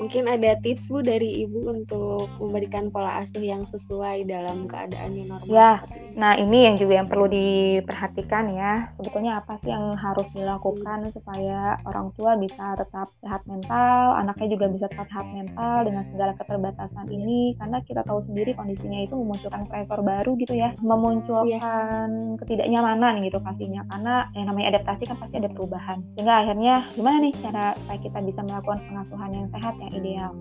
Mungkin 0.00 0.24
ada 0.32 0.56
tips 0.64 0.88
Bu 0.88 1.04
dari 1.04 1.44
Ibu 1.44 1.60
untuk 1.76 2.24
memberikan 2.40 2.88
pola 2.88 3.20
asuh 3.20 3.44
yang 3.44 3.68
sesuai 3.68 4.24
dalam 4.24 4.64
keadaan 4.64 5.12
yang 5.12 5.28
normal. 5.28 5.44
Ya, 5.44 5.84
nah 6.16 6.40
ini 6.40 6.72
yang 6.72 6.80
juga 6.80 7.04
yang 7.04 7.08
perlu 7.12 7.28
diperhatikan 7.28 8.48
ya. 8.56 8.88
Sebetulnya 8.96 9.44
apa 9.44 9.60
sih 9.60 9.68
yang 9.68 9.92
harus 10.00 10.24
dilakukan 10.32 11.12
supaya 11.12 11.76
orang 11.84 12.16
tua 12.16 12.32
bisa 12.40 12.80
tetap 12.80 13.12
sehat 13.20 13.44
mental, 13.44 14.16
anaknya 14.16 14.56
juga 14.56 14.72
bisa 14.72 14.88
tetap 14.88 15.04
sehat 15.12 15.28
mental 15.36 15.84
dengan 15.84 16.08
segala 16.08 16.32
keterbatasan 16.40 17.06
ini. 17.12 17.52
Karena 17.60 17.84
kita 17.84 18.00
tahu 18.00 18.24
sendiri 18.24 18.56
kondisinya 18.56 19.04
itu 19.04 19.12
memunculkan 19.20 19.68
stresor 19.68 20.00
baru 20.00 20.32
gitu 20.40 20.56
ya, 20.56 20.72
memunculkan 20.80 22.08
ya. 22.08 22.38
ketidaknyamanan 22.40 23.20
gitu 23.20 23.36
pastinya. 23.44 23.84
Karena 23.92 24.32
yang 24.32 24.48
namanya 24.48 24.80
adaptasi 24.80 25.04
kan 25.12 25.20
pasti 25.20 25.44
ada 25.44 25.52
perubahan. 25.52 26.00
Sehingga 26.16 26.40
akhirnya 26.40 26.88
gimana 26.96 27.20
nih 27.20 27.36
cara 27.44 27.76
supaya 27.76 27.98
kita 28.00 28.18
bisa 28.24 28.40
melakukan 28.40 28.80
pengasuhan 28.88 29.30
yang 29.36 29.46
sehat 29.52 29.74
yang 29.76 29.89
ideal 29.94 30.34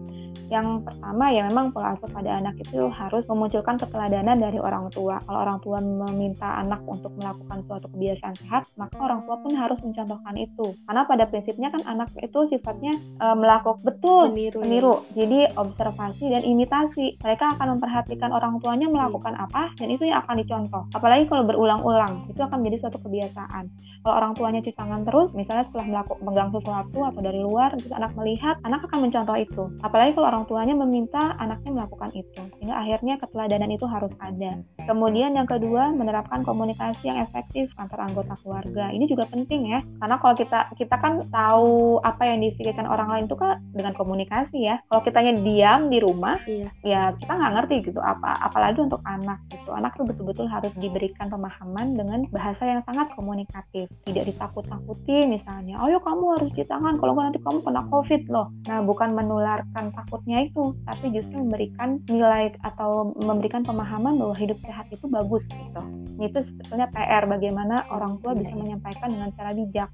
Yang 0.50 0.90
pertama 0.90 1.30
ya 1.30 1.46
memang 1.46 1.70
pola 1.70 1.94
asuh 1.94 2.10
pada 2.10 2.42
anak 2.42 2.58
itu 2.58 2.90
harus 2.90 3.24
memunculkan 3.30 3.78
keteladanan 3.78 4.42
dari 4.42 4.58
orang 4.58 4.90
tua. 4.90 5.22
Kalau 5.24 5.40
orang 5.46 5.62
tua 5.62 5.78
meminta 5.80 6.58
anak 6.58 6.82
untuk 6.90 7.14
melakukan 7.22 7.62
suatu 7.70 7.88
kebiasaan 7.94 8.36
sehat, 8.42 8.66
maka 8.76 8.98
orang 8.98 9.22
tua 9.24 9.38
pun 9.40 9.54
harus 9.54 9.78
mencontohkan 9.86 10.36
itu. 10.36 10.74
Karena 10.90 11.06
pada 11.06 11.24
prinsipnya 11.30 11.70
kan 11.70 11.86
anak 11.86 12.10
itu 12.18 12.40
sifatnya 12.50 12.94
e, 12.98 13.26
melakukan 13.38 13.82
betul 13.86 14.34
meniru. 14.34 14.60
meniru. 14.66 14.96
Jadi 15.14 15.54
observasi 15.54 16.34
dan 16.34 16.42
imitasi. 16.42 17.22
Mereka 17.22 17.58
akan 17.58 17.78
memperhatikan 17.78 18.34
orang 18.34 18.58
tuanya 18.60 18.90
melakukan 18.90 19.38
hmm. 19.38 19.46
apa 19.46 19.70
dan 19.78 19.88
itu 19.94 20.10
yang 20.10 20.26
akan 20.26 20.36
dicontoh. 20.42 20.84
Apalagi 20.98 21.30
kalau 21.30 21.46
berulang-ulang, 21.46 22.26
itu 22.26 22.42
akan 22.42 22.66
menjadi 22.66 22.90
suatu 22.90 22.98
kebiasaan. 23.06 23.70
Kalau 24.00 24.16
orang 24.16 24.32
tuanya 24.34 24.60
cuci 24.64 24.74
tangan 24.74 25.04
terus, 25.04 25.36
misalnya 25.36 25.68
setelah 25.68 25.86
melakukan 25.86 26.24
megang 26.24 26.50
sesuatu 26.56 27.00
atau 27.04 27.20
dari 27.20 27.40
luar, 27.44 27.76
terus 27.76 27.92
anak 27.92 28.16
melihat, 28.16 28.56
anak 28.64 28.82
akan 28.88 29.00
mencontoh 29.06 29.36
itu. 29.36 29.64
Apalagi 29.84 30.16
kalau 30.16 30.28
orang 30.32 30.39
tuanya 30.46 30.76
meminta 30.76 31.36
anaknya 31.40 31.84
melakukan 31.84 32.12
itu. 32.14 32.42
Sehingga 32.60 32.76
akhirnya 32.80 33.16
keteladanan 33.18 33.72
itu 33.74 33.86
harus 33.88 34.12
ada. 34.20 34.62
Kemudian 34.86 35.36
yang 35.36 35.48
kedua, 35.48 35.92
menerapkan 35.96 36.44
komunikasi 36.44 37.12
yang 37.12 37.20
efektif 37.24 37.72
antar 37.80 38.06
anggota 38.06 38.36
keluarga. 38.44 38.92
Ini 38.92 39.06
juga 39.08 39.28
penting 39.28 39.72
ya, 39.72 39.80
karena 40.00 40.16
kalau 40.20 40.36
kita 40.36 40.60
kita 40.76 40.96
kan 41.00 41.24
tahu 41.30 42.00
apa 42.04 42.24
yang 42.28 42.44
difikirkan 42.44 42.88
orang 42.88 43.10
lain 43.12 43.24
itu 43.28 43.36
kan 43.36 43.60
dengan 43.74 43.94
komunikasi 43.96 44.68
ya. 44.68 44.76
Kalau 44.88 45.02
kitanya 45.04 45.34
diam 45.40 45.92
di 45.92 46.00
rumah, 46.00 46.40
iya. 46.48 46.70
ya 46.86 47.02
kita 47.16 47.32
nggak 47.32 47.54
ngerti 47.60 47.76
gitu 47.92 48.00
apa 48.00 48.38
apalagi 48.44 48.80
untuk 48.84 49.02
anak 49.04 49.40
gitu. 49.52 49.72
Anak 49.76 49.96
tuh 49.96 50.06
betul-betul 50.06 50.48
harus 50.48 50.72
diberikan 50.80 51.28
pemahaman 51.32 51.96
dengan 51.96 52.20
bahasa 52.30 52.66
yang 52.68 52.82
sangat 52.86 53.12
komunikatif 53.16 53.88
tidak 54.06 54.30
ditakut-takuti 54.30 55.30
misalnya 55.30 55.80
oh 55.80 55.90
kamu 56.02 56.24
harus 56.38 56.48
cuci 56.54 56.66
tangan 56.66 56.98
kalau 56.98 57.14
nggak 57.16 57.26
nanti 57.32 57.42
kamu 57.42 57.60
kena 57.64 57.82
covid 57.90 58.22
loh 58.28 58.48
nah 58.66 58.80
bukan 58.82 59.10
menularkan 59.14 59.86
takutnya 60.30 60.46
itu 60.46 60.78
tapi 60.86 61.06
justru 61.10 61.36
memberikan 61.42 61.90
nilai 62.06 62.54
atau 62.62 63.18
memberikan 63.18 63.66
pemahaman 63.66 64.14
bahwa 64.22 64.38
hidup 64.38 64.62
sehat 64.62 64.86
itu 64.94 65.10
bagus 65.10 65.50
gitu. 65.50 65.82
Itu 66.22 66.46
sebetulnya 66.46 66.86
PR 66.94 67.26
bagaimana 67.26 67.90
orang 67.90 68.22
tua 68.22 68.38
bisa 68.38 68.54
menyampaikan 68.54 69.10
dengan 69.10 69.34
cara 69.34 69.58
bijak. 69.58 69.90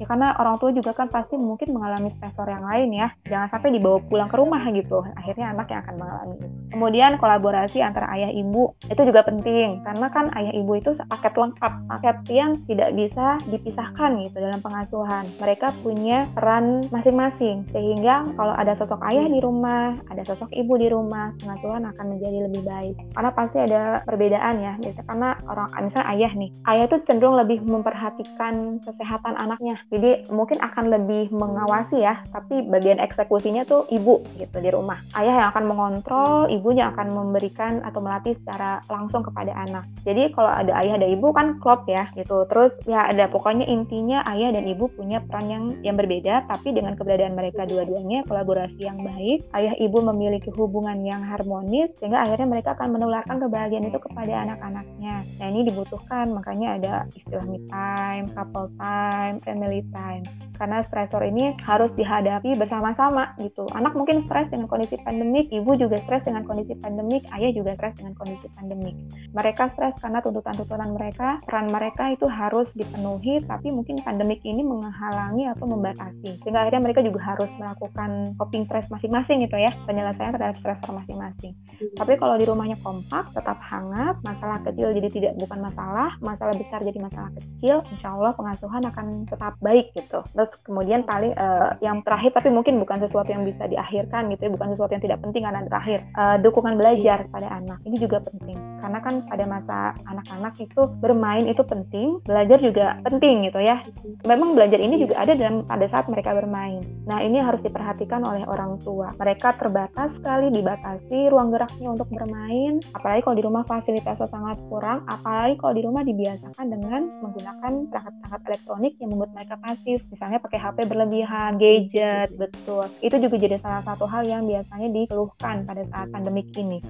Ya 0.00 0.08
karena 0.08 0.32
orang 0.40 0.56
tua 0.56 0.72
juga 0.72 0.96
kan 0.96 1.12
pasti 1.12 1.36
mungkin 1.36 1.76
mengalami 1.76 2.08
stresor 2.08 2.48
yang 2.48 2.64
lain 2.64 2.88
ya. 2.96 3.12
Jangan 3.28 3.52
sampai 3.52 3.76
dibawa 3.76 4.00
pulang 4.00 4.32
ke 4.32 4.36
rumah 4.40 4.64
gitu. 4.72 5.04
Akhirnya 5.12 5.52
anak 5.52 5.68
yang 5.68 5.84
akan 5.84 5.96
mengalami 6.00 6.34
itu. 6.40 6.48
Kemudian 6.72 7.10
kolaborasi 7.20 7.84
antara 7.84 8.08
ayah 8.16 8.32
ibu 8.32 8.72
itu 8.88 9.02
juga 9.04 9.20
penting. 9.28 9.84
Karena 9.84 10.08
kan 10.08 10.32
ayah 10.40 10.56
ibu 10.56 10.72
itu 10.80 10.96
paket 11.04 11.36
lengkap 11.36 11.72
paket 11.92 12.16
yang 12.32 12.56
tidak 12.64 12.96
bisa 12.96 13.36
dipisahkan 13.52 14.24
gitu 14.24 14.40
dalam 14.40 14.64
pengasuhan. 14.64 15.28
Mereka 15.36 15.76
punya 15.84 16.32
peran 16.32 16.88
masing-masing. 16.88 17.68
Sehingga 17.68 18.24
kalau 18.40 18.56
ada 18.56 18.72
sosok 18.72 19.04
ayah 19.04 19.28
di 19.28 19.36
rumah 19.44 19.79
ada 20.08 20.22
sosok 20.24 20.50
ibu 20.54 20.74
di 20.78 20.88
rumah 20.88 21.34
pengasuhan 21.42 21.84
akan 21.90 22.06
menjadi 22.16 22.38
lebih 22.48 22.62
baik 22.64 22.96
karena 23.12 23.30
pasti 23.34 23.58
ada 23.60 23.82
perbedaan 24.06 24.54
ya 24.60 24.72
biasanya 24.80 25.06
karena 25.06 25.28
orang 25.48 25.68
misalnya 25.82 26.08
ayah 26.14 26.32
nih 26.36 26.50
ayah 26.70 26.84
itu 26.86 26.96
cenderung 27.04 27.36
lebih 27.36 27.58
memperhatikan 27.64 28.82
kesehatan 28.84 29.34
anaknya 29.36 29.80
jadi 29.90 30.24
mungkin 30.30 30.62
akan 30.62 30.92
lebih 30.92 31.32
mengawasi 31.34 32.04
ya, 32.04 32.22
tapi 32.30 32.62
bagian 32.64 33.02
eksekusinya 33.02 33.64
tuh 33.64 33.88
ibu 33.90 34.22
gitu 34.38 34.56
di 34.62 34.70
rumah. 34.70 35.00
Ayah 35.16 35.44
yang 35.44 35.48
akan 35.52 35.64
mengontrol, 35.66 36.46
ibunya 36.52 36.92
akan 36.94 37.10
memberikan 37.10 37.82
atau 37.82 38.00
melatih 38.04 38.36
secara 38.38 38.78
langsung 38.86 39.26
kepada 39.26 39.50
anak. 39.56 39.84
Jadi 40.06 40.30
kalau 40.32 40.50
ada 40.52 40.72
ayah 40.80 40.96
ada 41.00 41.08
ibu 41.08 41.34
kan 41.34 41.58
klop 41.58 41.88
ya 41.90 42.08
gitu. 42.14 42.46
Terus 42.46 42.76
ya 42.84 43.08
ada 43.10 43.26
pokoknya 43.26 43.66
intinya 43.66 44.22
ayah 44.30 44.54
dan 44.54 44.64
ibu 44.68 44.86
punya 44.92 45.22
peran 45.24 45.46
yang 45.50 45.64
yang 45.82 45.96
berbeda, 45.98 46.46
tapi 46.46 46.70
dengan 46.70 46.94
keberadaan 46.94 47.34
mereka 47.34 47.66
dua-duanya 47.66 48.22
kolaborasi 48.28 48.86
yang 48.86 49.00
baik, 49.02 49.46
ayah 49.56 49.69
ibu 49.76 49.98
memiliki 50.02 50.50
hubungan 50.54 51.02
yang 51.04 51.20
harmonis 51.22 51.94
sehingga 51.98 52.24
akhirnya 52.24 52.48
mereka 52.48 52.74
akan 52.78 52.96
menularkan 52.96 53.36
kebahagiaan 53.38 53.86
itu 53.86 53.98
kepada 54.00 54.48
anak-anaknya. 54.48 55.22
Nah 55.38 55.46
ini 55.46 55.68
dibutuhkan 55.68 56.32
makanya 56.32 56.68
ada 56.80 56.92
istilah 57.12 57.44
me 57.46 57.60
time, 57.68 58.30
couple 58.32 58.72
time, 58.80 59.36
family 59.42 59.84
time 59.92 60.24
karena 60.60 60.84
stresor 60.84 61.24
ini 61.24 61.56
harus 61.64 61.88
dihadapi 61.96 62.52
bersama-sama 62.60 63.32
gitu. 63.40 63.64
Anak 63.72 63.96
mungkin 63.96 64.20
stres 64.20 64.52
dengan 64.52 64.68
kondisi 64.68 65.00
pandemik, 65.00 65.48
ibu 65.48 65.72
juga 65.72 65.96
stres 66.04 66.28
dengan 66.28 66.44
kondisi 66.44 66.76
pandemik, 66.76 67.24
ayah 67.32 67.48
juga 67.56 67.72
stres 67.80 67.96
dengan 67.96 68.12
kondisi 68.12 68.44
pandemik. 68.52 68.92
Mereka 69.32 69.72
stres 69.72 69.96
karena 70.04 70.20
tuntutan-tuntutan 70.20 70.92
mereka, 70.92 71.40
peran 71.48 71.72
mereka 71.72 72.12
itu 72.12 72.28
harus 72.28 72.76
dipenuhi, 72.76 73.40
tapi 73.48 73.72
mungkin 73.72 74.04
pandemik 74.04 74.44
ini 74.44 74.60
menghalangi 74.60 75.48
atau 75.48 75.64
membatasi. 75.64 76.44
Sehingga 76.44 76.68
akhirnya 76.68 76.84
mereka 76.84 77.00
juga 77.00 77.24
harus 77.24 77.48
melakukan 77.56 78.36
coping 78.36 78.68
stres 78.68 78.92
masing-masing 78.92 79.40
gitu 79.48 79.49
ya, 79.56 79.72
penyelesaian 79.88 80.34
terhadap 80.34 80.58
stresor 80.58 80.92
masing-masing. 80.94 81.54
Hmm. 81.54 81.94
Tapi 81.96 82.12
kalau 82.20 82.36
di 82.36 82.44
rumahnya 82.44 82.76
kompak, 82.84 83.32
tetap 83.32 83.58
hangat, 83.64 84.18
masalah 84.22 84.60
kecil 84.66 84.92
jadi 84.92 85.08
tidak 85.08 85.32
bukan 85.40 85.58
masalah, 85.64 86.14
masalah 86.20 86.54
besar 86.54 86.82
jadi 86.84 86.98
masalah 87.00 87.30
kecil, 87.34 87.82
insya 87.90 88.12
Allah 88.12 88.36
pengasuhan 88.36 88.82
akan 88.84 89.06
tetap 89.26 89.56
baik 89.64 89.94
gitu. 89.96 90.20
Terus 90.34 90.50
kemudian 90.62 91.02
paling 91.08 91.32
uh, 91.40 91.72
yang 91.80 92.04
terakhir 92.04 92.36
tapi 92.36 92.52
mungkin 92.52 92.76
bukan 92.76 93.00
sesuatu 93.00 93.32
yang 93.32 93.42
bisa 93.48 93.64
diakhirkan 93.64 94.28
gitu 94.28 94.46
ya 94.46 94.50
bukan 94.52 94.68
sesuatu 94.76 94.92
yang 94.92 95.04
tidak 95.04 95.18
penting 95.24 95.42
karena 95.48 95.64
terakhir 95.64 95.98
uh, 96.14 96.36
dukungan 96.36 96.74
belajar 96.76 97.24
pada 97.32 97.48
anak 97.56 97.78
ini 97.88 97.96
juga 97.96 98.20
penting 98.20 98.58
karena 98.80 98.98
kan 99.00 99.14
pada 99.24 99.44
masa 99.48 99.78
anak-anak 100.04 100.54
itu 100.60 100.82
bermain 101.00 101.44
itu 101.48 101.62
penting 101.64 102.20
belajar 102.24 102.58
juga 102.60 103.00
penting 103.04 103.48
gitu 103.48 103.60
ya 103.64 103.80
memang 104.28 104.52
belajar 104.52 104.76
ini 104.76 105.00
juga 105.00 105.24
ada 105.24 105.32
dalam 105.32 105.64
pada 105.64 105.86
saat 105.88 106.06
mereka 106.12 106.36
bermain 106.36 106.84
nah 107.08 107.24
ini 107.24 107.40
harus 107.40 107.64
diperhatikan 107.64 108.20
oleh 108.20 108.44
orang 108.44 108.76
tua 108.84 109.16
mereka 109.16 109.39
terbatas 109.40 110.20
sekali 110.20 110.52
dibatasi 110.52 111.32
ruang 111.32 111.48
geraknya 111.48 111.88
untuk 111.88 112.12
bermain 112.12 112.76
apalagi 112.92 113.24
kalau 113.24 113.36
di 113.40 113.44
rumah 113.48 113.64
fasilitasnya 113.64 114.28
sangat 114.28 114.60
kurang 114.68 115.00
apalagi 115.08 115.56
kalau 115.56 115.72
di 115.72 115.82
rumah 115.82 116.04
dibiasakan 116.04 116.66
dengan 116.68 117.08
menggunakan 117.24 117.72
perangkat-perangkat 117.88 118.40
elektronik 118.52 118.92
yang 119.00 119.08
membuat 119.16 119.32
mereka 119.32 119.54
pasif 119.56 120.04
misalnya 120.12 120.38
pakai 120.44 120.58
HP 120.60 120.78
berlebihan, 120.84 121.50
gadget, 121.56 122.28
betul. 122.36 122.84
Itu 123.00 123.16
juga 123.16 123.36
jadi 123.40 123.56
salah 123.56 123.80
satu 123.80 124.04
hal 124.04 124.28
yang 124.28 124.44
biasanya 124.44 124.92
dikeluhkan 124.92 125.64
pada 125.64 125.82
saat 125.88 126.12
pandemik 126.12 126.52
ini 126.60 126.84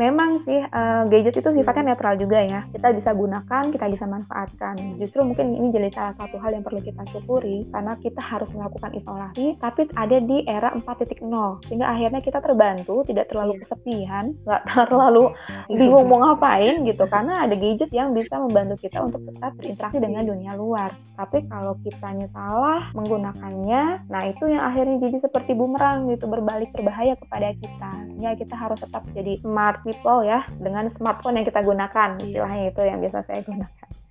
memang 0.00 0.40
sih 0.44 0.58
uh, 0.60 1.04
gadget 1.08 1.40
itu 1.40 1.50
sifatnya 1.52 1.92
netral 1.92 2.16
juga 2.16 2.40
ya. 2.40 2.64
Kita 2.72 2.92
bisa 2.94 3.10
gunakan, 3.12 3.64
kita 3.72 3.86
bisa 3.90 4.04
manfaatkan. 4.08 4.96
Justru 4.96 5.26
mungkin 5.26 5.56
ini 5.56 5.68
jadi 5.72 5.88
salah 5.92 6.14
satu 6.16 6.40
hal 6.40 6.56
yang 6.56 6.64
perlu 6.64 6.80
kita 6.80 7.02
syukuri 7.12 7.68
karena 7.68 7.92
kita 8.00 8.22
harus 8.22 8.48
melakukan 8.54 8.92
isolasi, 8.96 9.56
tapi 9.60 9.88
ada 9.92 10.18
di 10.22 10.44
era 10.48 10.72
4.0 10.72 11.22
sehingga 11.68 11.86
akhirnya 11.90 12.20
kita 12.24 12.38
terbantu, 12.40 13.04
tidak 13.04 13.28
terlalu 13.28 13.58
iya. 13.58 13.60
kesepian, 13.64 14.24
nggak 14.46 14.62
terlalu 14.90 15.24
bingung 15.68 16.06
mau 16.08 16.18
ngapain 16.24 16.82
gitu 16.84 17.04
karena 17.08 17.44
ada 17.44 17.54
gadget 17.56 17.90
yang 17.92 18.12
bisa 18.16 18.38
membantu 18.38 18.86
kita 18.88 18.98
untuk 19.02 19.22
tetap 19.28 19.52
berinteraksi 19.58 19.98
dengan 20.00 20.22
dunia 20.24 20.52
luar. 20.56 20.96
Tapi 21.18 21.44
kalau 21.48 21.76
kitanya 21.84 22.26
salah 22.32 22.88
menggunakannya, 22.96 24.08
nah 24.08 24.22
itu 24.24 24.48
yang 24.48 24.64
akhirnya 24.64 24.96
jadi 25.08 25.24
seperti 25.28 25.52
bumerang 25.52 26.08
gitu 26.10 26.26
berbalik 26.26 26.72
berbahaya 26.72 27.14
kepada 27.18 27.52
kita. 27.58 27.92
Ya 28.18 28.32
kita 28.38 28.54
harus 28.54 28.78
tetap 28.80 29.04
jadi 29.12 29.38
smart 29.42 29.81
people 29.82 30.22
ya 30.22 30.46
dengan 30.58 30.88
smartphone 30.88 31.42
yang 31.42 31.46
kita 31.46 31.60
gunakan 31.62 32.08
iya. 32.18 32.24
istilahnya 32.24 32.64
itu 32.70 32.82
yang 32.82 32.98
biasa 33.02 33.18
saya 33.26 33.40
gunakan. 33.42 34.01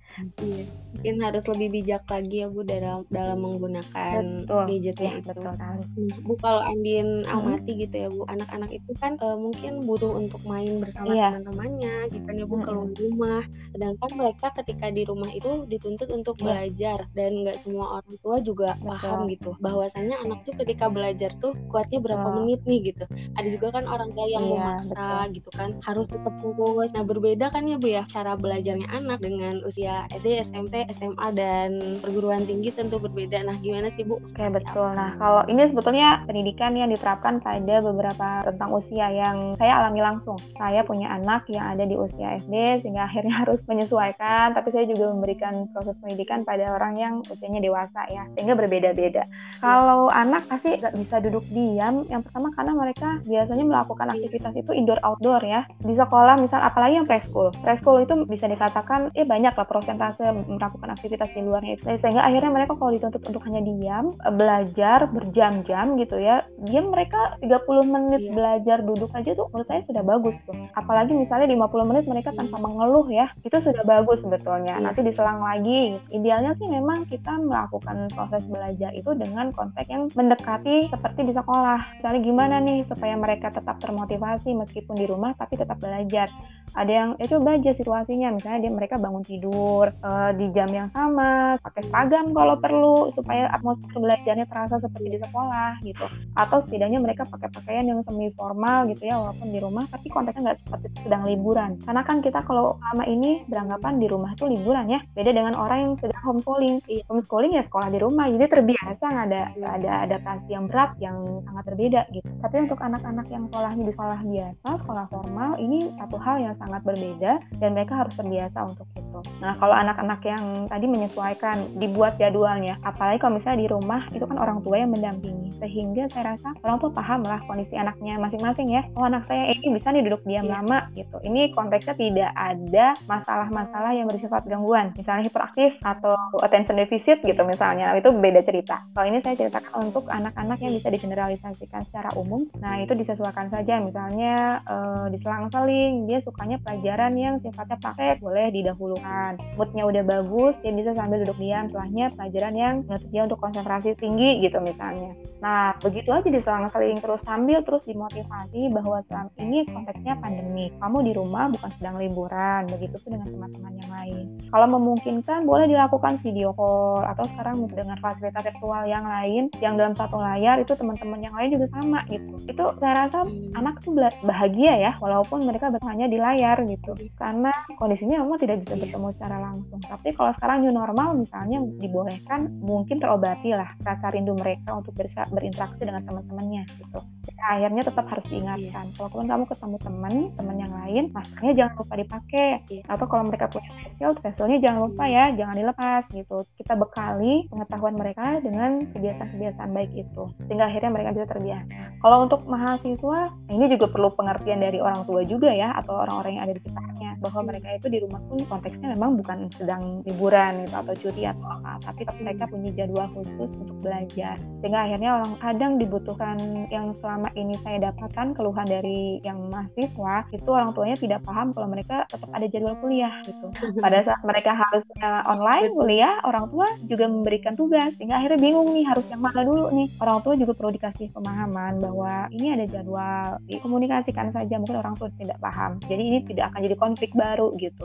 Iya, 0.42 0.64
mungkin 0.92 1.14
harus 1.24 1.44
lebih 1.48 1.68
bijak 1.80 2.04
lagi 2.06 2.44
ya 2.44 2.48
Bu 2.52 2.62
dalam 2.62 3.08
dalam 3.08 3.38
menggunakan 3.40 4.44
betul, 4.44 4.64
gadgetnya 4.68 5.10
ya, 5.10 5.20
itu. 5.20 5.30
Betul 5.32 5.52
sekali. 5.56 5.82
Bu 6.22 6.34
kalau 6.38 6.62
Andin 6.62 7.08
hmm. 7.24 7.32
amati 7.32 7.72
gitu 7.80 7.94
ya 7.96 8.08
Bu, 8.12 8.22
anak-anak 8.28 8.70
itu 8.70 8.92
kan 9.00 9.16
uh, 9.24 9.38
mungkin 9.38 9.82
butuh 9.88 10.12
untuk 10.12 10.42
main 10.44 10.78
bersama 10.78 11.12
iya. 11.16 11.32
teman-temannya, 11.32 11.94
gitu 12.12 12.24
kan 12.28 12.34
ya 12.36 12.46
Bu 12.46 12.56
hmm. 12.60 12.64
keluar 12.66 12.90
rumah. 12.98 13.42
Sedangkan 13.72 14.10
mereka 14.14 14.46
ketika 14.62 14.86
di 14.92 15.02
rumah 15.08 15.30
itu 15.32 15.50
dituntut 15.66 16.08
untuk 16.12 16.36
iya. 16.38 16.44
belajar 16.44 16.98
dan 17.16 17.30
nggak 17.42 17.58
semua 17.64 18.00
orang 18.00 18.14
tua 18.20 18.36
juga 18.44 18.76
betul. 18.76 18.88
paham 18.92 19.18
gitu 19.32 19.50
bahwasanya 19.64 20.16
anak 20.22 20.44
tuh 20.44 20.54
ketika 20.60 20.92
belajar 20.92 21.30
tuh 21.40 21.56
kuatnya 21.72 21.98
berapa 22.04 22.28
betul. 22.28 22.36
menit 22.44 22.60
nih 22.68 22.80
gitu. 22.92 23.04
Ada 23.40 23.48
juga 23.48 23.80
kan 23.80 23.84
orang 23.88 24.12
tua 24.12 24.26
yang 24.28 24.44
iya, 24.44 24.52
memaksa 24.52 25.06
betul. 25.26 25.34
gitu 25.40 25.50
kan 25.56 25.70
harus 25.82 26.06
tetap 26.12 26.34
fokus. 26.38 26.92
Nah 26.92 27.04
berbeda 27.06 27.48
kan 27.48 27.64
ya 27.64 27.80
Bu 27.80 27.88
ya 27.88 28.02
cara 28.06 28.36
belajarnya 28.36 28.88
anak 28.92 29.24
dengan 29.24 29.64
usia 29.64 30.01
SD, 30.10 30.42
SMP, 30.42 30.82
SMA 30.90 31.28
dan 31.36 32.00
perguruan 32.02 32.42
tinggi 32.48 32.74
tentu 32.74 32.98
berbeda. 32.98 33.46
Nah, 33.46 33.56
gimana 33.62 33.86
sih 33.92 34.02
Bu? 34.02 34.18
Oke, 34.18 34.46
betul. 34.50 34.90
Nah, 34.98 35.14
kalau 35.20 35.46
ini 35.46 35.70
sebetulnya 35.70 36.26
pendidikan 36.26 36.74
yang 36.74 36.90
diterapkan 36.90 37.38
pada 37.38 37.78
beberapa 37.78 38.42
tentang 38.42 38.70
usia 38.74 39.06
yang 39.12 39.54
saya 39.54 39.78
alami 39.78 40.02
langsung. 40.02 40.34
Saya 40.58 40.82
punya 40.82 41.14
anak 41.14 41.46
yang 41.46 41.78
ada 41.78 41.86
di 41.86 41.94
usia 41.94 42.42
SD 42.42 42.82
sehingga 42.82 43.06
akhirnya 43.06 43.34
harus 43.46 43.62
menyesuaikan, 43.70 44.58
tapi 44.58 44.74
saya 44.74 44.84
juga 44.90 45.14
memberikan 45.14 45.70
proses 45.70 45.94
pendidikan 46.02 46.42
pada 46.42 46.74
orang 46.74 46.98
yang 46.98 47.14
usianya 47.30 47.62
dewasa 47.62 48.02
ya, 48.10 48.26
sehingga 48.34 48.58
berbeda-beda. 48.58 49.22
Kalau 49.62 50.10
anak 50.10 50.50
pasti 50.50 50.74
nggak 50.74 50.94
bisa 50.98 51.22
duduk 51.22 51.46
diam. 51.54 52.02
Yang 52.10 52.26
pertama 52.26 52.50
karena 52.56 52.72
mereka 52.74 53.08
biasanya 53.22 53.64
melakukan 53.64 54.10
aktivitas 54.10 54.52
itu 54.58 54.70
indoor 54.74 54.98
outdoor 55.06 55.42
ya. 55.46 55.68
Di 55.78 55.94
sekolah 55.94 56.40
misal 56.42 56.58
apalagi 56.64 56.98
yang 56.98 57.06
preschool. 57.06 57.54
Preschool 57.62 58.02
itu 58.02 58.14
bisa 58.26 58.50
dikatakan 58.50 59.14
eh 59.14 59.22
banyak 59.22 59.54
lah 59.54 59.66
proses 59.68 59.91
persentase 59.92 60.24
melakukan 60.48 60.88
aktivitas 60.96 61.28
di 61.36 61.40
luarnya 61.44 61.72
itu. 61.76 61.84
Sehingga 62.00 62.24
akhirnya 62.24 62.50
mereka 62.50 62.72
kalau 62.80 62.90
dituntut 62.96 63.22
untuk 63.28 63.42
hanya 63.44 63.60
diam 63.60 64.16
eh, 64.16 64.32
belajar 64.32 64.98
berjam-jam 65.12 65.86
gitu 66.00 66.16
ya 66.16 66.40
diam 66.64 66.88
mereka 66.88 67.36
30 67.44 67.60
menit 67.92 68.22
iya. 68.24 68.32
belajar 68.32 68.78
duduk 68.80 69.12
aja 69.12 69.36
tuh 69.36 69.52
menurut 69.52 69.68
saya 69.68 69.84
sudah 69.84 70.02
bagus 70.02 70.36
tuh. 70.48 70.56
Apalagi 70.72 71.12
misalnya 71.12 71.52
50 71.52 71.90
menit 71.92 72.04
mereka 72.08 72.30
tanpa 72.32 72.56
iya. 72.56 72.64
mengeluh 72.64 73.06
ya 73.12 73.26
itu 73.44 73.56
sudah 73.60 73.84
bagus 73.84 74.24
sebetulnya. 74.24 74.80
Iya. 74.80 74.84
nanti 74.88 75.00
diselang 75.04 75.44
lagi. 75.44 76.00
Idealnya 76.08 76.56
sih 76.56 76.68
memang 76.70 77.04
kita 77.06 77.36
melakukan 77.36 78.08
proses 78.16 78.42
belajar 78.48 78.90
itu 78.96 79.12
dengan 79.12 79.52
konteks 79.52 79.88
yang 79.92 80.08
mendekati 80.16 80.88
seperti 80.88 81.28
di 81.28 81.32
sekolah. 81.36 82.00
Misalnya 82.00 82.20
gimana 82.24 82.56
nih 82.64 82.88
supaya 82.88 83.14
mereka 83.18 83.52
tetap 83.52 83.76
termotivasi 83.82 84.56
meskipun 84.56 84.96
di 84.96 85.04
rumah 85.04 85.36
tapi 85.36 85.60
tetap 85.60 85.76
belajar 85.82 86.32
ada 86.72 86.92
yang 86.92 87.10
ya 87.20 87.26
coba 87.36 87.58
aja 87.58 87.70
situasinya. 87.76 88.28
Misalnya 88.32 88.68
dia 88.68 88.72
mereka 88.72 88.96
bangun 88.96 89.24
tidur 89.24 89.92
uh, 90.00 90.30
di 90.32 90.48
jam 90.56 90.68
yang 90.72 90.88
sama 90.94 91.56
pakai 91.60 91.82
seragam 91.88 92.32
kalau 92.32 92.56
perlu 92.58 92.96
supaya 93.12 93.48
atmosfer 93.52 93.98
belajarnya 93.98 94.46
terasa 94.48 94.80
seperti 94.80 95.16
di 95.16 95.18
sekolah 95.20 95.80
gitu. 95.84 96.04
Atau 96.38 96.64
setidaknya 96.64 96.98
mereka 97.02 97.28
pakai 97.28 97.48
pakaian 97.52 97.84
yang 97.84 98.00
semi 98.06 98.32
formal 98.32 98.88
gitu 98.88 99.08
ya 99.08 99.20
walaupun 99.20 99.48
di 99.52 99.58
rumah 99.60 99.84
tapi 99.90 100.06
konteksnya 100.08 100.52
nggak 100.52 100.58
seperti 100.64 100.86
sedang 101.04 101.22
liburan. 101.28 101.76
Karena 101.84 102.02
kan 102.06 102.24
kita 102.24 102.40
kalau 102.44 102.80
lama 102.80 103.04
ini 103.04 103.44
beranggapan 103.46 104.00
di 104.00 104.06
rumah 104.08 104.30
itu 104.32 104.48
liburan 104.48 104.86
ya 104.88 105.00
beda 105.12 105.30
dengan 105.30 105.54
orang 105.56 105.78
yang 105.84 105.92
sedang 106.00 106.22
homeschooling. 106.24 106.74
Iya. 106.88 107.04
homeschooling 107.08 107.52
ya 107.56 107.62
sekolah 107.68 107.88
di 107.92 107.98
rumah 108.00 108.26
jadi 108.32 108.46
terbiasa 108.48 109.04
nggak 109.04 109.26
ada 109.28 109.42
nggak 109.58 109.74
ada 109.82 109.92
adaptasi 110.08 110.48
yang 110.48 110.64
berat 110.66 110.90
yang 110.98 111.16
sangat 111.44 111.64
berbeda 111.68 112.00
gitu. 112.16 112.26
Tapi 112.40 112.56
untuk 112.64 112.78
anak-anak 112.80 113.26
yang 113.28 113.42
sekolahnya 113.50 113.84
di 113.84 113.92
sekolah 113.92 114.20
biasa 114.22 114.68
sekolah 114.82 115.06
formal 115.12 115.50
ini 115.60 115.92
satu 115.96 116.16
hal 116.18 116.36
yang 116.40 116.51
sangat 116.60 116.86
berbeda 116.86 117.42
dan 117.58 117.70
mereka 117.74 117.98
harus 117.98 118.14
terbiasa 118.14 118.58
untuk 118.62 118.86
itu. 118.94 119.18
Nah 119.42 119.58
kalau 119.58 119.74
anak-anak 119.74 120.20
yang 120.22 120.44
tadi 120.70 120.86
menyesuaikan 120.86 121.74
dibuat 121.82 122.14
jadwalnya 122.22 122.78
apalagi 122.86 123.18
kalau 123.18 123.42
misalnya 123.42 123.66
di 123.66 123.68
rumah 123.68 124.06
itu 124.14 124.22
kan 124.22 124.38
orang 124.38 124.62
tua 124.62 124.78
yang 124.78 124.94
mendampingi 124.94 125.41
sehingga 125.62 126.10
saya 126.10 126.34
rasa 126.34 126.50
orang 126.66 126.82
tua 126.82 126.90
paham 126.90 127.22
lah 127.22 127.38
kondisi 127.46 127.78
anaknya 127.78 128.18
masing-masing 128.18 128.74
ya. 128.74 128.82
Oh 128.98 129.06
anak 129.06 129.22
saya 129.30 129.54
ini 129.54 129.78
bisa 129.78 129.94
nih 129.94 130.02
duduk 130.02 130.26
diam 130.26 130.42
yeah. 130.50 130.58
lama 130.58 130.90
gitu. 130.98 131.22
Ini 131.22 131.54
konteksnya 131.54 131.94
tidak 131.94 132.30
ada 132.34 132.98
masalah-masalah 133.06 133.94
yang 133.94 134.10
bersifat 134.10 134.42
gangguan. 134.50 134.90
Misalnya 134.98 135.30
hiperaktif 135.30 135.78
atau 135.86 136.18
attention 136.42 136.74
deficit 136.82 137.22
gitu 137.22 137.42
misalnya. 137.46 137.94
Itu 137.94 138.10
beda 138.10 138.42
cerita. 138.42 138.82
Kalau 138.90 139.06
ini 139.06 139.22
saya 139.22 139.38
ceritakan 139.38 139.86
untuk 139.86 140.10
anak-anak 140.10 140.58
yang 140.58 140.74
bisa 140.74 140.90
digeneralisasikan 140.90 141.86
secara 141.86 142.10
umum. 142.18 142.50
Nah 142.58 142.82
itu 142.82 142.98
disesuaikan 142.98 143.46
saja. 143.46 143.78
Misalnya 143.78 144.66
uh, 144.66 145.06
diselang-seling 145.14 146.10
dia 146.10 146.18
sukanya 146.26 146.58
pelajaran 146.58 147.14
yang 147.14 147.38
sifatnya 147.38 147.78
pakai 147.78 148.18
boleh 148.18 148.50
didahulukan. 148.50 149.38
Moodnya 149.54 149.86
udah 149.86 150.02
bagus 150.02 150.58
dia 150.58 150.74
bisa 150.74 150.90
sambil 150.98 151.22
duduk 151.22 151.38
diam. 151.38 151.70
Setelahnya 151.70 152.10
pelajaran 152.18 152.54
yang 152.58 152.74
menuntut 152.82 153.10
dia 153.12 153.22
untuk 153.28 153.38
konsentrasi 153.38 153.94
tinggi 153.94 154.42
gitu 154.42 154.58
misalnya. 154.58 155.12
Nah, 155.44 155.51
begitu 155.80 156.10
aja 156.12 156.28
diselang-seling 156.28 156.98
terus 157.00 157.20
sambil 157.24 157.58
terus 157.64 157.84
dimotivasi 157.88 158.70
bahwa 158.70 159.00
selama 159.06 159.30
ini 159.40 159.64
konteksnya 159.68 160.14
pandemi. 160.20 160.70
Kamu 160.78 160.98
di 161.02 161.12
rumah 161.14 161.48
bukan 161.50 161.70
sedang 161.78 161.96
liburan, 161.98 162.68
begitu 162.68 162.96
pun 163.02 163.18
dengan 163.18 163.28
teman-teman 163.30 163.72
yang 163.78 163.90
lain. 163.90 164.24
Kalau 164.52 164.66
memungkinkan 164.68 165.40
boleh 165.48 165.66
dilakukan 165.68 166.20
video 166.20 166.52
call 166.52 167.04
atau 167.06 167.24
sekarang 167.32 167.64
dengan 167.70 167.96
fasilitas 167.98 168.42
virtual 168.44 168.82
yang 168.84 169.04
lain 169.06 169.48
yang 169.64 169.74
dalam 169.78 169.94
satu 169.96 170.18
layar 170.18 170.60
itu 170.60 170.72
teman-teman 170.76 171.20
yang 171.22 171.34
lain 171.34 171.54
juga 171.56 171.66
sama 171.72 172.04
gitu. 172.10 172.34
Itu 172.46 172.64
saya 172.78 173.06
rasa 173.06 173.24
hmm. 173.24 173.58
anak 173.58 173.80
tuh 173.80 173.96
bahagia 174.24 174.72
ya 174.78 174.92
walaupun 174.98 175.46
mereka 175.46 175.72
bertanya 175.72 176.06
di 176.10 176.18
layar 176.20 176.60
gitu. 176.66 176.92
Karena 177.16 177.50
kondisinya 177.78 178.20
memang 178.22 178.38
tidak 178.40 178.64
bisa 178.64 178.74
iya. 178.76 178.82
bertemu 178.86 179.08
secara 179.16 179.36
langsung. 179.40 179.80
Tapi 179.80 180.08
kalau 180.14 180.32
sekarang 180.36 180.56
new 180.64 180.74
normal 180.74 181.16
misalnya 181.16 181.58
dibolehkan 181.80 182.50
mungkin 182.60 182.98
terobati 183.00 183.54
lah 183.54 183.72
rasa 183.82 184.12
rindu 184.12 184.36
mereka 184.36 184.76
untuk 184.76 184.94
bisa 184.96 185.24
berinteraksi 185.42 185.82
dengan 185.82 186.06
teman-temannya 186.06 186.62
gitu. 186.78 187.00
Jadi, 187.26 187.38
akhirnya 187.42 187.82
tetap 187.82 188.06
harus 188.06 188.26
diingatkan. 188.30 188.84
Yeah. 188.86 188.94
Kalaupun 188.94 189.26
kamu 189.26 189.44
ketemu 189.50 189.76
teman, 189.82 190.14
teman 190.38 190.56
yang 190.62 190.72
lain, 190.72 191.04
maskernya 191.10 191.52
jangan 191.58 191.74
lupa 191.82 191.94
dipakai. 191.98 192.48
Yeah. 192.70 192.86
Atau 192.86 193.06
kalau 193.10 193.24
mereka 193.26 193.50
punya 193.50 193.70
facial, 193.82 194.10
facialnya 194.14 194.58
jangan 194.62 194.80
lupa 194.86 195.04
ya, 195.10 195.24
jangan 195.34 195.54
dilepas 195.58 196.02
gitu. 196.14 196.36
Kita 196.54 196.78
bekali 196.78 197.50
pengetahuan 197.50 197.94
mereka 197.98 198.38
dengan 198.38 198.86
kebiasaan-kebiasaan 198.94 199.70
baik 199.74 199.92
itu, 199.98 200.22
sehingga 200.46 200.70
akhirnya 200.70 200.90
mereka 200.94 201.10
bisa 201.18 201.26
terbiasa. 201.26 201.82
Kalau 201.98 202.16
untuk 202.22 202.40
mahasiswa, 202.46 203.18
ini 203.50 203.64
juga 203.66 203.86
perlu 203.90 204.08
pengertian 204.14 204.62
dari 204.62 204.78
orang 204.78 205.02
tua 205.02 205.26
juga 205.26 205.50
ya, 205.50 205.74
atau 205.74 205.98
orang-orang 205.98 206.38
yang 206.38 206.44
ada 206.46 206.54
di 206.54 206.62
sekitarnya, 206.62 207.10
bahwa 207.18 207.40
mereka 207.50 207.68
itu 207.74 207.86
di 207.90 207.98
rumah 207.98 208.22
pun 208.30 208.38
konteksnya 208.46 208.94
memang 208.94 209.18
bukan 209.18 209.50
sedang 209.54 210.02
liburan 210.06 210.66
gitu 210.66 210.74
atau 210.74 210.94
cuti 210.94 211.22
atau 211.26 211.46
apa, 211.58 211.78
tapi 211.82 212.02
mereka 212.22 212.44
punya 212.50 212.70
jadwal 212.74 213.06
khusus 213.14 213.50
untuk 213.58 213.76
belajar 213.82 214.36
sehingga 214.60 214.86
akhirnya 214.86 215.10
orang 215.18 215.31
kadang 215.38 215.76
dibutuhkan 215.76 216.36
yang 216.68 216.92
selama 216.98 217.28
ini 217.36 217.56
saya 217.62 217.92
dapatkan 217.92 218.34
keluhan 218.34 218.66
dari 218.66 219.20
yang 219.22 219.48
mahasiswa 219.52 220.26
itu 220.32 220.48
orang 220.48 220.72
tuanya 220.72 220.96
tidak 220.96 221.20
paham 221.22 221.52
kalau 221.52 221.68
mereka 221.68 222.08
tetap 222.08 222.28
ada 222.32 222.46
jadwal 222.48 222.76
kuliah 222.80 223.12
gitu. 223.22 223.46
Pada 223.84 224.02
saat 224.02 224.22
mereka 224.24 224.56
harusnya 224.56 225.22
online 225.28 225.72
kuliah 225.76 226.14
orang 226.24 226.48
tua 226.48 226.68
juga 226.88 227.04
memberikan 227.06 227.54
tugas 227.54 227.92
sehingga 228.00 228.18
akhirnya 228.18 228.40
bingung 228.40 228.72
nih 228.72 228.88
harus 228.88 229.06
yang 229.12 229.20
mana 229.20 229.44
dulu 229.44 229.68
nih. 229.76 229.88
Orang 230.00 230.24
tua 230.24 230.34
juga 230.34 230.52
perlu 230.56 230.70
dikasih 230.72 231.12
pemahaman 231.12 231.78
bahwa 231.78 232.26
ini 232.32 232.56
ada 232.56 232.64
jadwal 232.64 233.38
dikomunikasikan 233.46 234.32
saja 234.32 234.56
mungkin 234.56 234.80
orang 234.80 234.96
tua 234.96 235.12
tidak 235.20 235.38
paham. 235.38 235.76
Jadi 235.84 236.02
ini 236.02 236.18
tidak 236.24 236.52
akan 236.52 236.60
jadi 236.64 236.76
konflik 236.80 237.10
baru 237.12 237.52
gitu. 237.60 237.84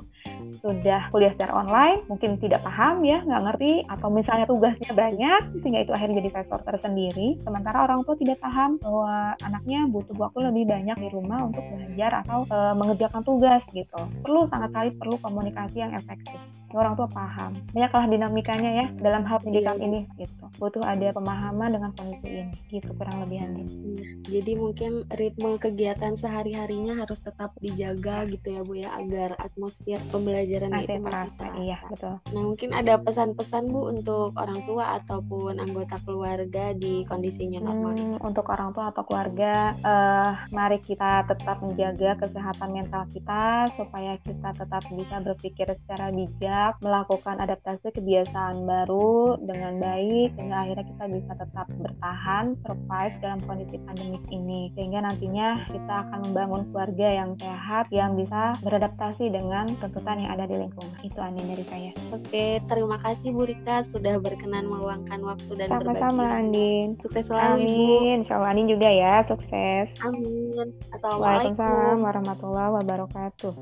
Sudah 0.63 1.11
kuliah 1.11 1.35
secara 1.35 1.59
online 1.59 2.07
mungkin 2.07 2.39
tidak 2.39 2.63
paham 2.63 3.03
ya 3.03 3.19
nggak 3.27 3.43
ngerti 3.51 3.73
atau 3.91 4.07
misalnya 4.07 4.45
tugasnya 4.47 4.91
banyak 4.95 5.41
sehingga 5.59 5.83
itu 5.83 5.91
akhirnya 5.91 6.15
jadi 6.23 6.29
sensor 6.39 6.63
tersendiri 6.63 7.26
sementara 7.43 7.83
orang 7.83 7.99
tua 8.07 8.15
tidak 8.15 8.39
paham 8.39 8.79
bahwa 8.79 9.35
anaknya 9.43 9.83
butuh 9.91 10.15
waktu 10.15 10.39
lebih 10.47 10.63
banyak 10.69 10.97
di 11.01 11.09
rumah 11.11 11.43
untuk 11.43 11.63
belajar 11.67 12.23
atau 12.23 12.47
e, 12.47 12.57
mengerjakan 12.79 13.21
tugas 13.27 13.63
gitu. 13.75 13.99
Perlu 14.23 14.47
sangat 14.47 14.71
kali 14.71 14.89
perlu 14.95 15.19
komunikasi 15.19 15.83
yang 15.83 15.91
efektif 15.91 16.39
orang 16.75 16.99
tua 16.99 17.07
paham 17.07 17.63
banyaklah 17.71 18.05
dinamikanya 18.11 18.71
ya 18.83 18.85
dalam 18.99 19.23
hal 19.23 19.39
pendidikan 19.39 19.79
iya. 19.79 19.85
ini 19.87 19.99
gitu 20.19 20.45
butuh 20.59 20.83
ada 20.83 21.15
pemahaman 21.15 21.69
dengan 21.71 21.91
kondisi 21.95 22.27
ini 22.43 22.55
gitu 22.67 22.91
kurang 22.99 23.23
lebih 23.23 23.39
Andi 23.39 23.63
iya. 23.63 24.07
jadi 24.27 24.51
mungkin 24.59 24.91
ritme 25.15 25.55
kegiatan 25.55 26.19
sehari 26.19 26.51
harinya 26.57 26.99
harus 26.99 27.23
tetap 27.23 27.55
dijaga 27.63 28.27
gitu 28.27 28.47
ya 28.51 28.61
Bu 28.67 28.73
ya 28.75 28.89
agar 28.99 29.39
atmosfer 29.39 30.01
pembelajaran 30.11 30.73
masih 30.73 30.83
itu 30.83 30.93
masih 30.99 31.07
terasa. 31.07 31.45
iya 31.61 31.77
betul 31.87 32.15
nah 32.35 32.41
mungkin 32.43 32.69
ada 32.75 32.93
pesan-pesan 32.99 33.63
Bu 33.71 33.87
untuk 33.87 34.35
orang 34.35 34.59
tua 34.67 34.99
ataupun 34.99 35.63
anggota 35.63 36.01
keluarga 36.03 36.75
di 36.75 37.07
kondisinya 37.07 37.63
normal 37.63 37.95
hmm, 37.95 38.17
untuk 38.27 38.43
orang 38.51 38.75
tua 38.75 38.91
atau 38.91 39.07
keluarga 39.07 39.71
uh, 39.87 40.31
mari 40.51 40.83
kita 40.83 41.23
tetap 41.31 41.63
menjaga 41.63 42.19
kesehatan 42.19 42.75
mental 42.75 43.07
kita 43.07 43.71
supaya 43.79 44.19
kita 44.19 44.51
tetap 44.51 44.83
bisa 44.91 45.15
berpikir 45.23 45.67
secara 45.71 46.11
bijak 46.11 46.56
tetap 46.57 46.81
melakukan 46.81 47.37
adaptasi 47.37 47.93
kebiasaan 47.93 48.65
baru 48.65 49.37
dengan 49.45 49.77
baik 49.77 50.33
sehingga 50.33 50.65
akhirnya 50.65 50.89
kita 50.89 51.05
bisa 51.05 51.31
tetap 51.37 51.69
bertahan 51.69 52.57
survive 52.65 53.13
dalam 53.21 53.37
kondisi 53.45 53.77
pandemik 53.85 54.25
ini. 54.33 54.73
Sehingga 54.73 55.05
nantinya 55.05 55.69
kita 55.69 56.09
akan 56.09 56.19
membangun 56.25 56.65
keluarga 56.73 57.13
yang 57.13 57.37
sehat 57.37 57.93
yang 57.93 58.17
bisa 58.17 58.57
beradaptasi 58.65 59.29
dengan 59.29 59.69
tuntutan 59.77 60.25
yang 60.25 60.33
ada 60.33 60.49
di 60.49 60.57
lingkungan. 60.57 60.97
Itu 61.05 61.21
Ani 61.21 61.45
dari 61.45 61.61
saya. 61.69 61.93
Oke 62.09 62.57
terima 62.65 62.97
kasih 63.05 63.37
Bu 63.37 63.45
Rika 63.45 63.85
sudah 63.85 64.17
berkenan 64.17 64.65
meluangkan 64.65 65.21
waktu 65.21 65.61
dan 65.61 65.69
sama-sama 65.69 65.93
berbagi. 65.93 66.01
Sama 66.01 66.25
Andin 66.41 66.87
sukses 66.97 67.29
selalu 67.29 67.53
Amin. 67.53 67.69
Ibu 67.69 68.17
Insya 68.25 68.33
Allah 68.41 68.49
Andin 68.49 68.65
juga 68.65 68.89
ya 68.89 69.21
sukses. 69.29 69.93
Amin. 70.01 70.73
Assalamualaikum. 70.89 72.01
Warahmatullahi 72.01 72.81
wabarakatuh 72.81 73.53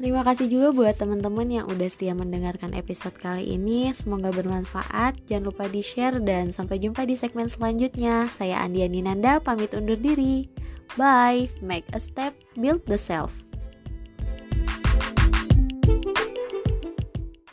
Terima 0.00 0.24
kasih 0.24 0.48
juga 0.48 0.72
buat 0.72 0.96
teman-teman 0.96 1.44
yang 1.44 1.68
udah 1.68 1.84
setia 1.92 2.16
mendengarkan 2.16 2.72
episode 2.72 3.12
kali 3.20 3.52
ini. 3.52 3.92
Semoga 3.92 4.32
bermanfaat. 4.32 5.28
Jangan 5.28 5.52
lupa 5.52 5.68
di-share 5.68 6.16
dan 6.24 6.56
sampai 6.56 6.80
jumpa 6.80 7.04
di 7.04 7.20
segmen 7.20 7.52
selanjutnya. 7.52 8.32
Saya 8.32 8.64
Andiani 8.64 9.04
Nanda 9.04 9.44
pamit 9.44 9.76
undur 9.76 10.00
diri. 10.00 10.48
Bye. 10.96 11.52
Make 11.60 11.84
a 11.92 12.00
step, 12.00 12.32
build 12.56 12.80
the 12.88 12.96
self. 12.96 13.49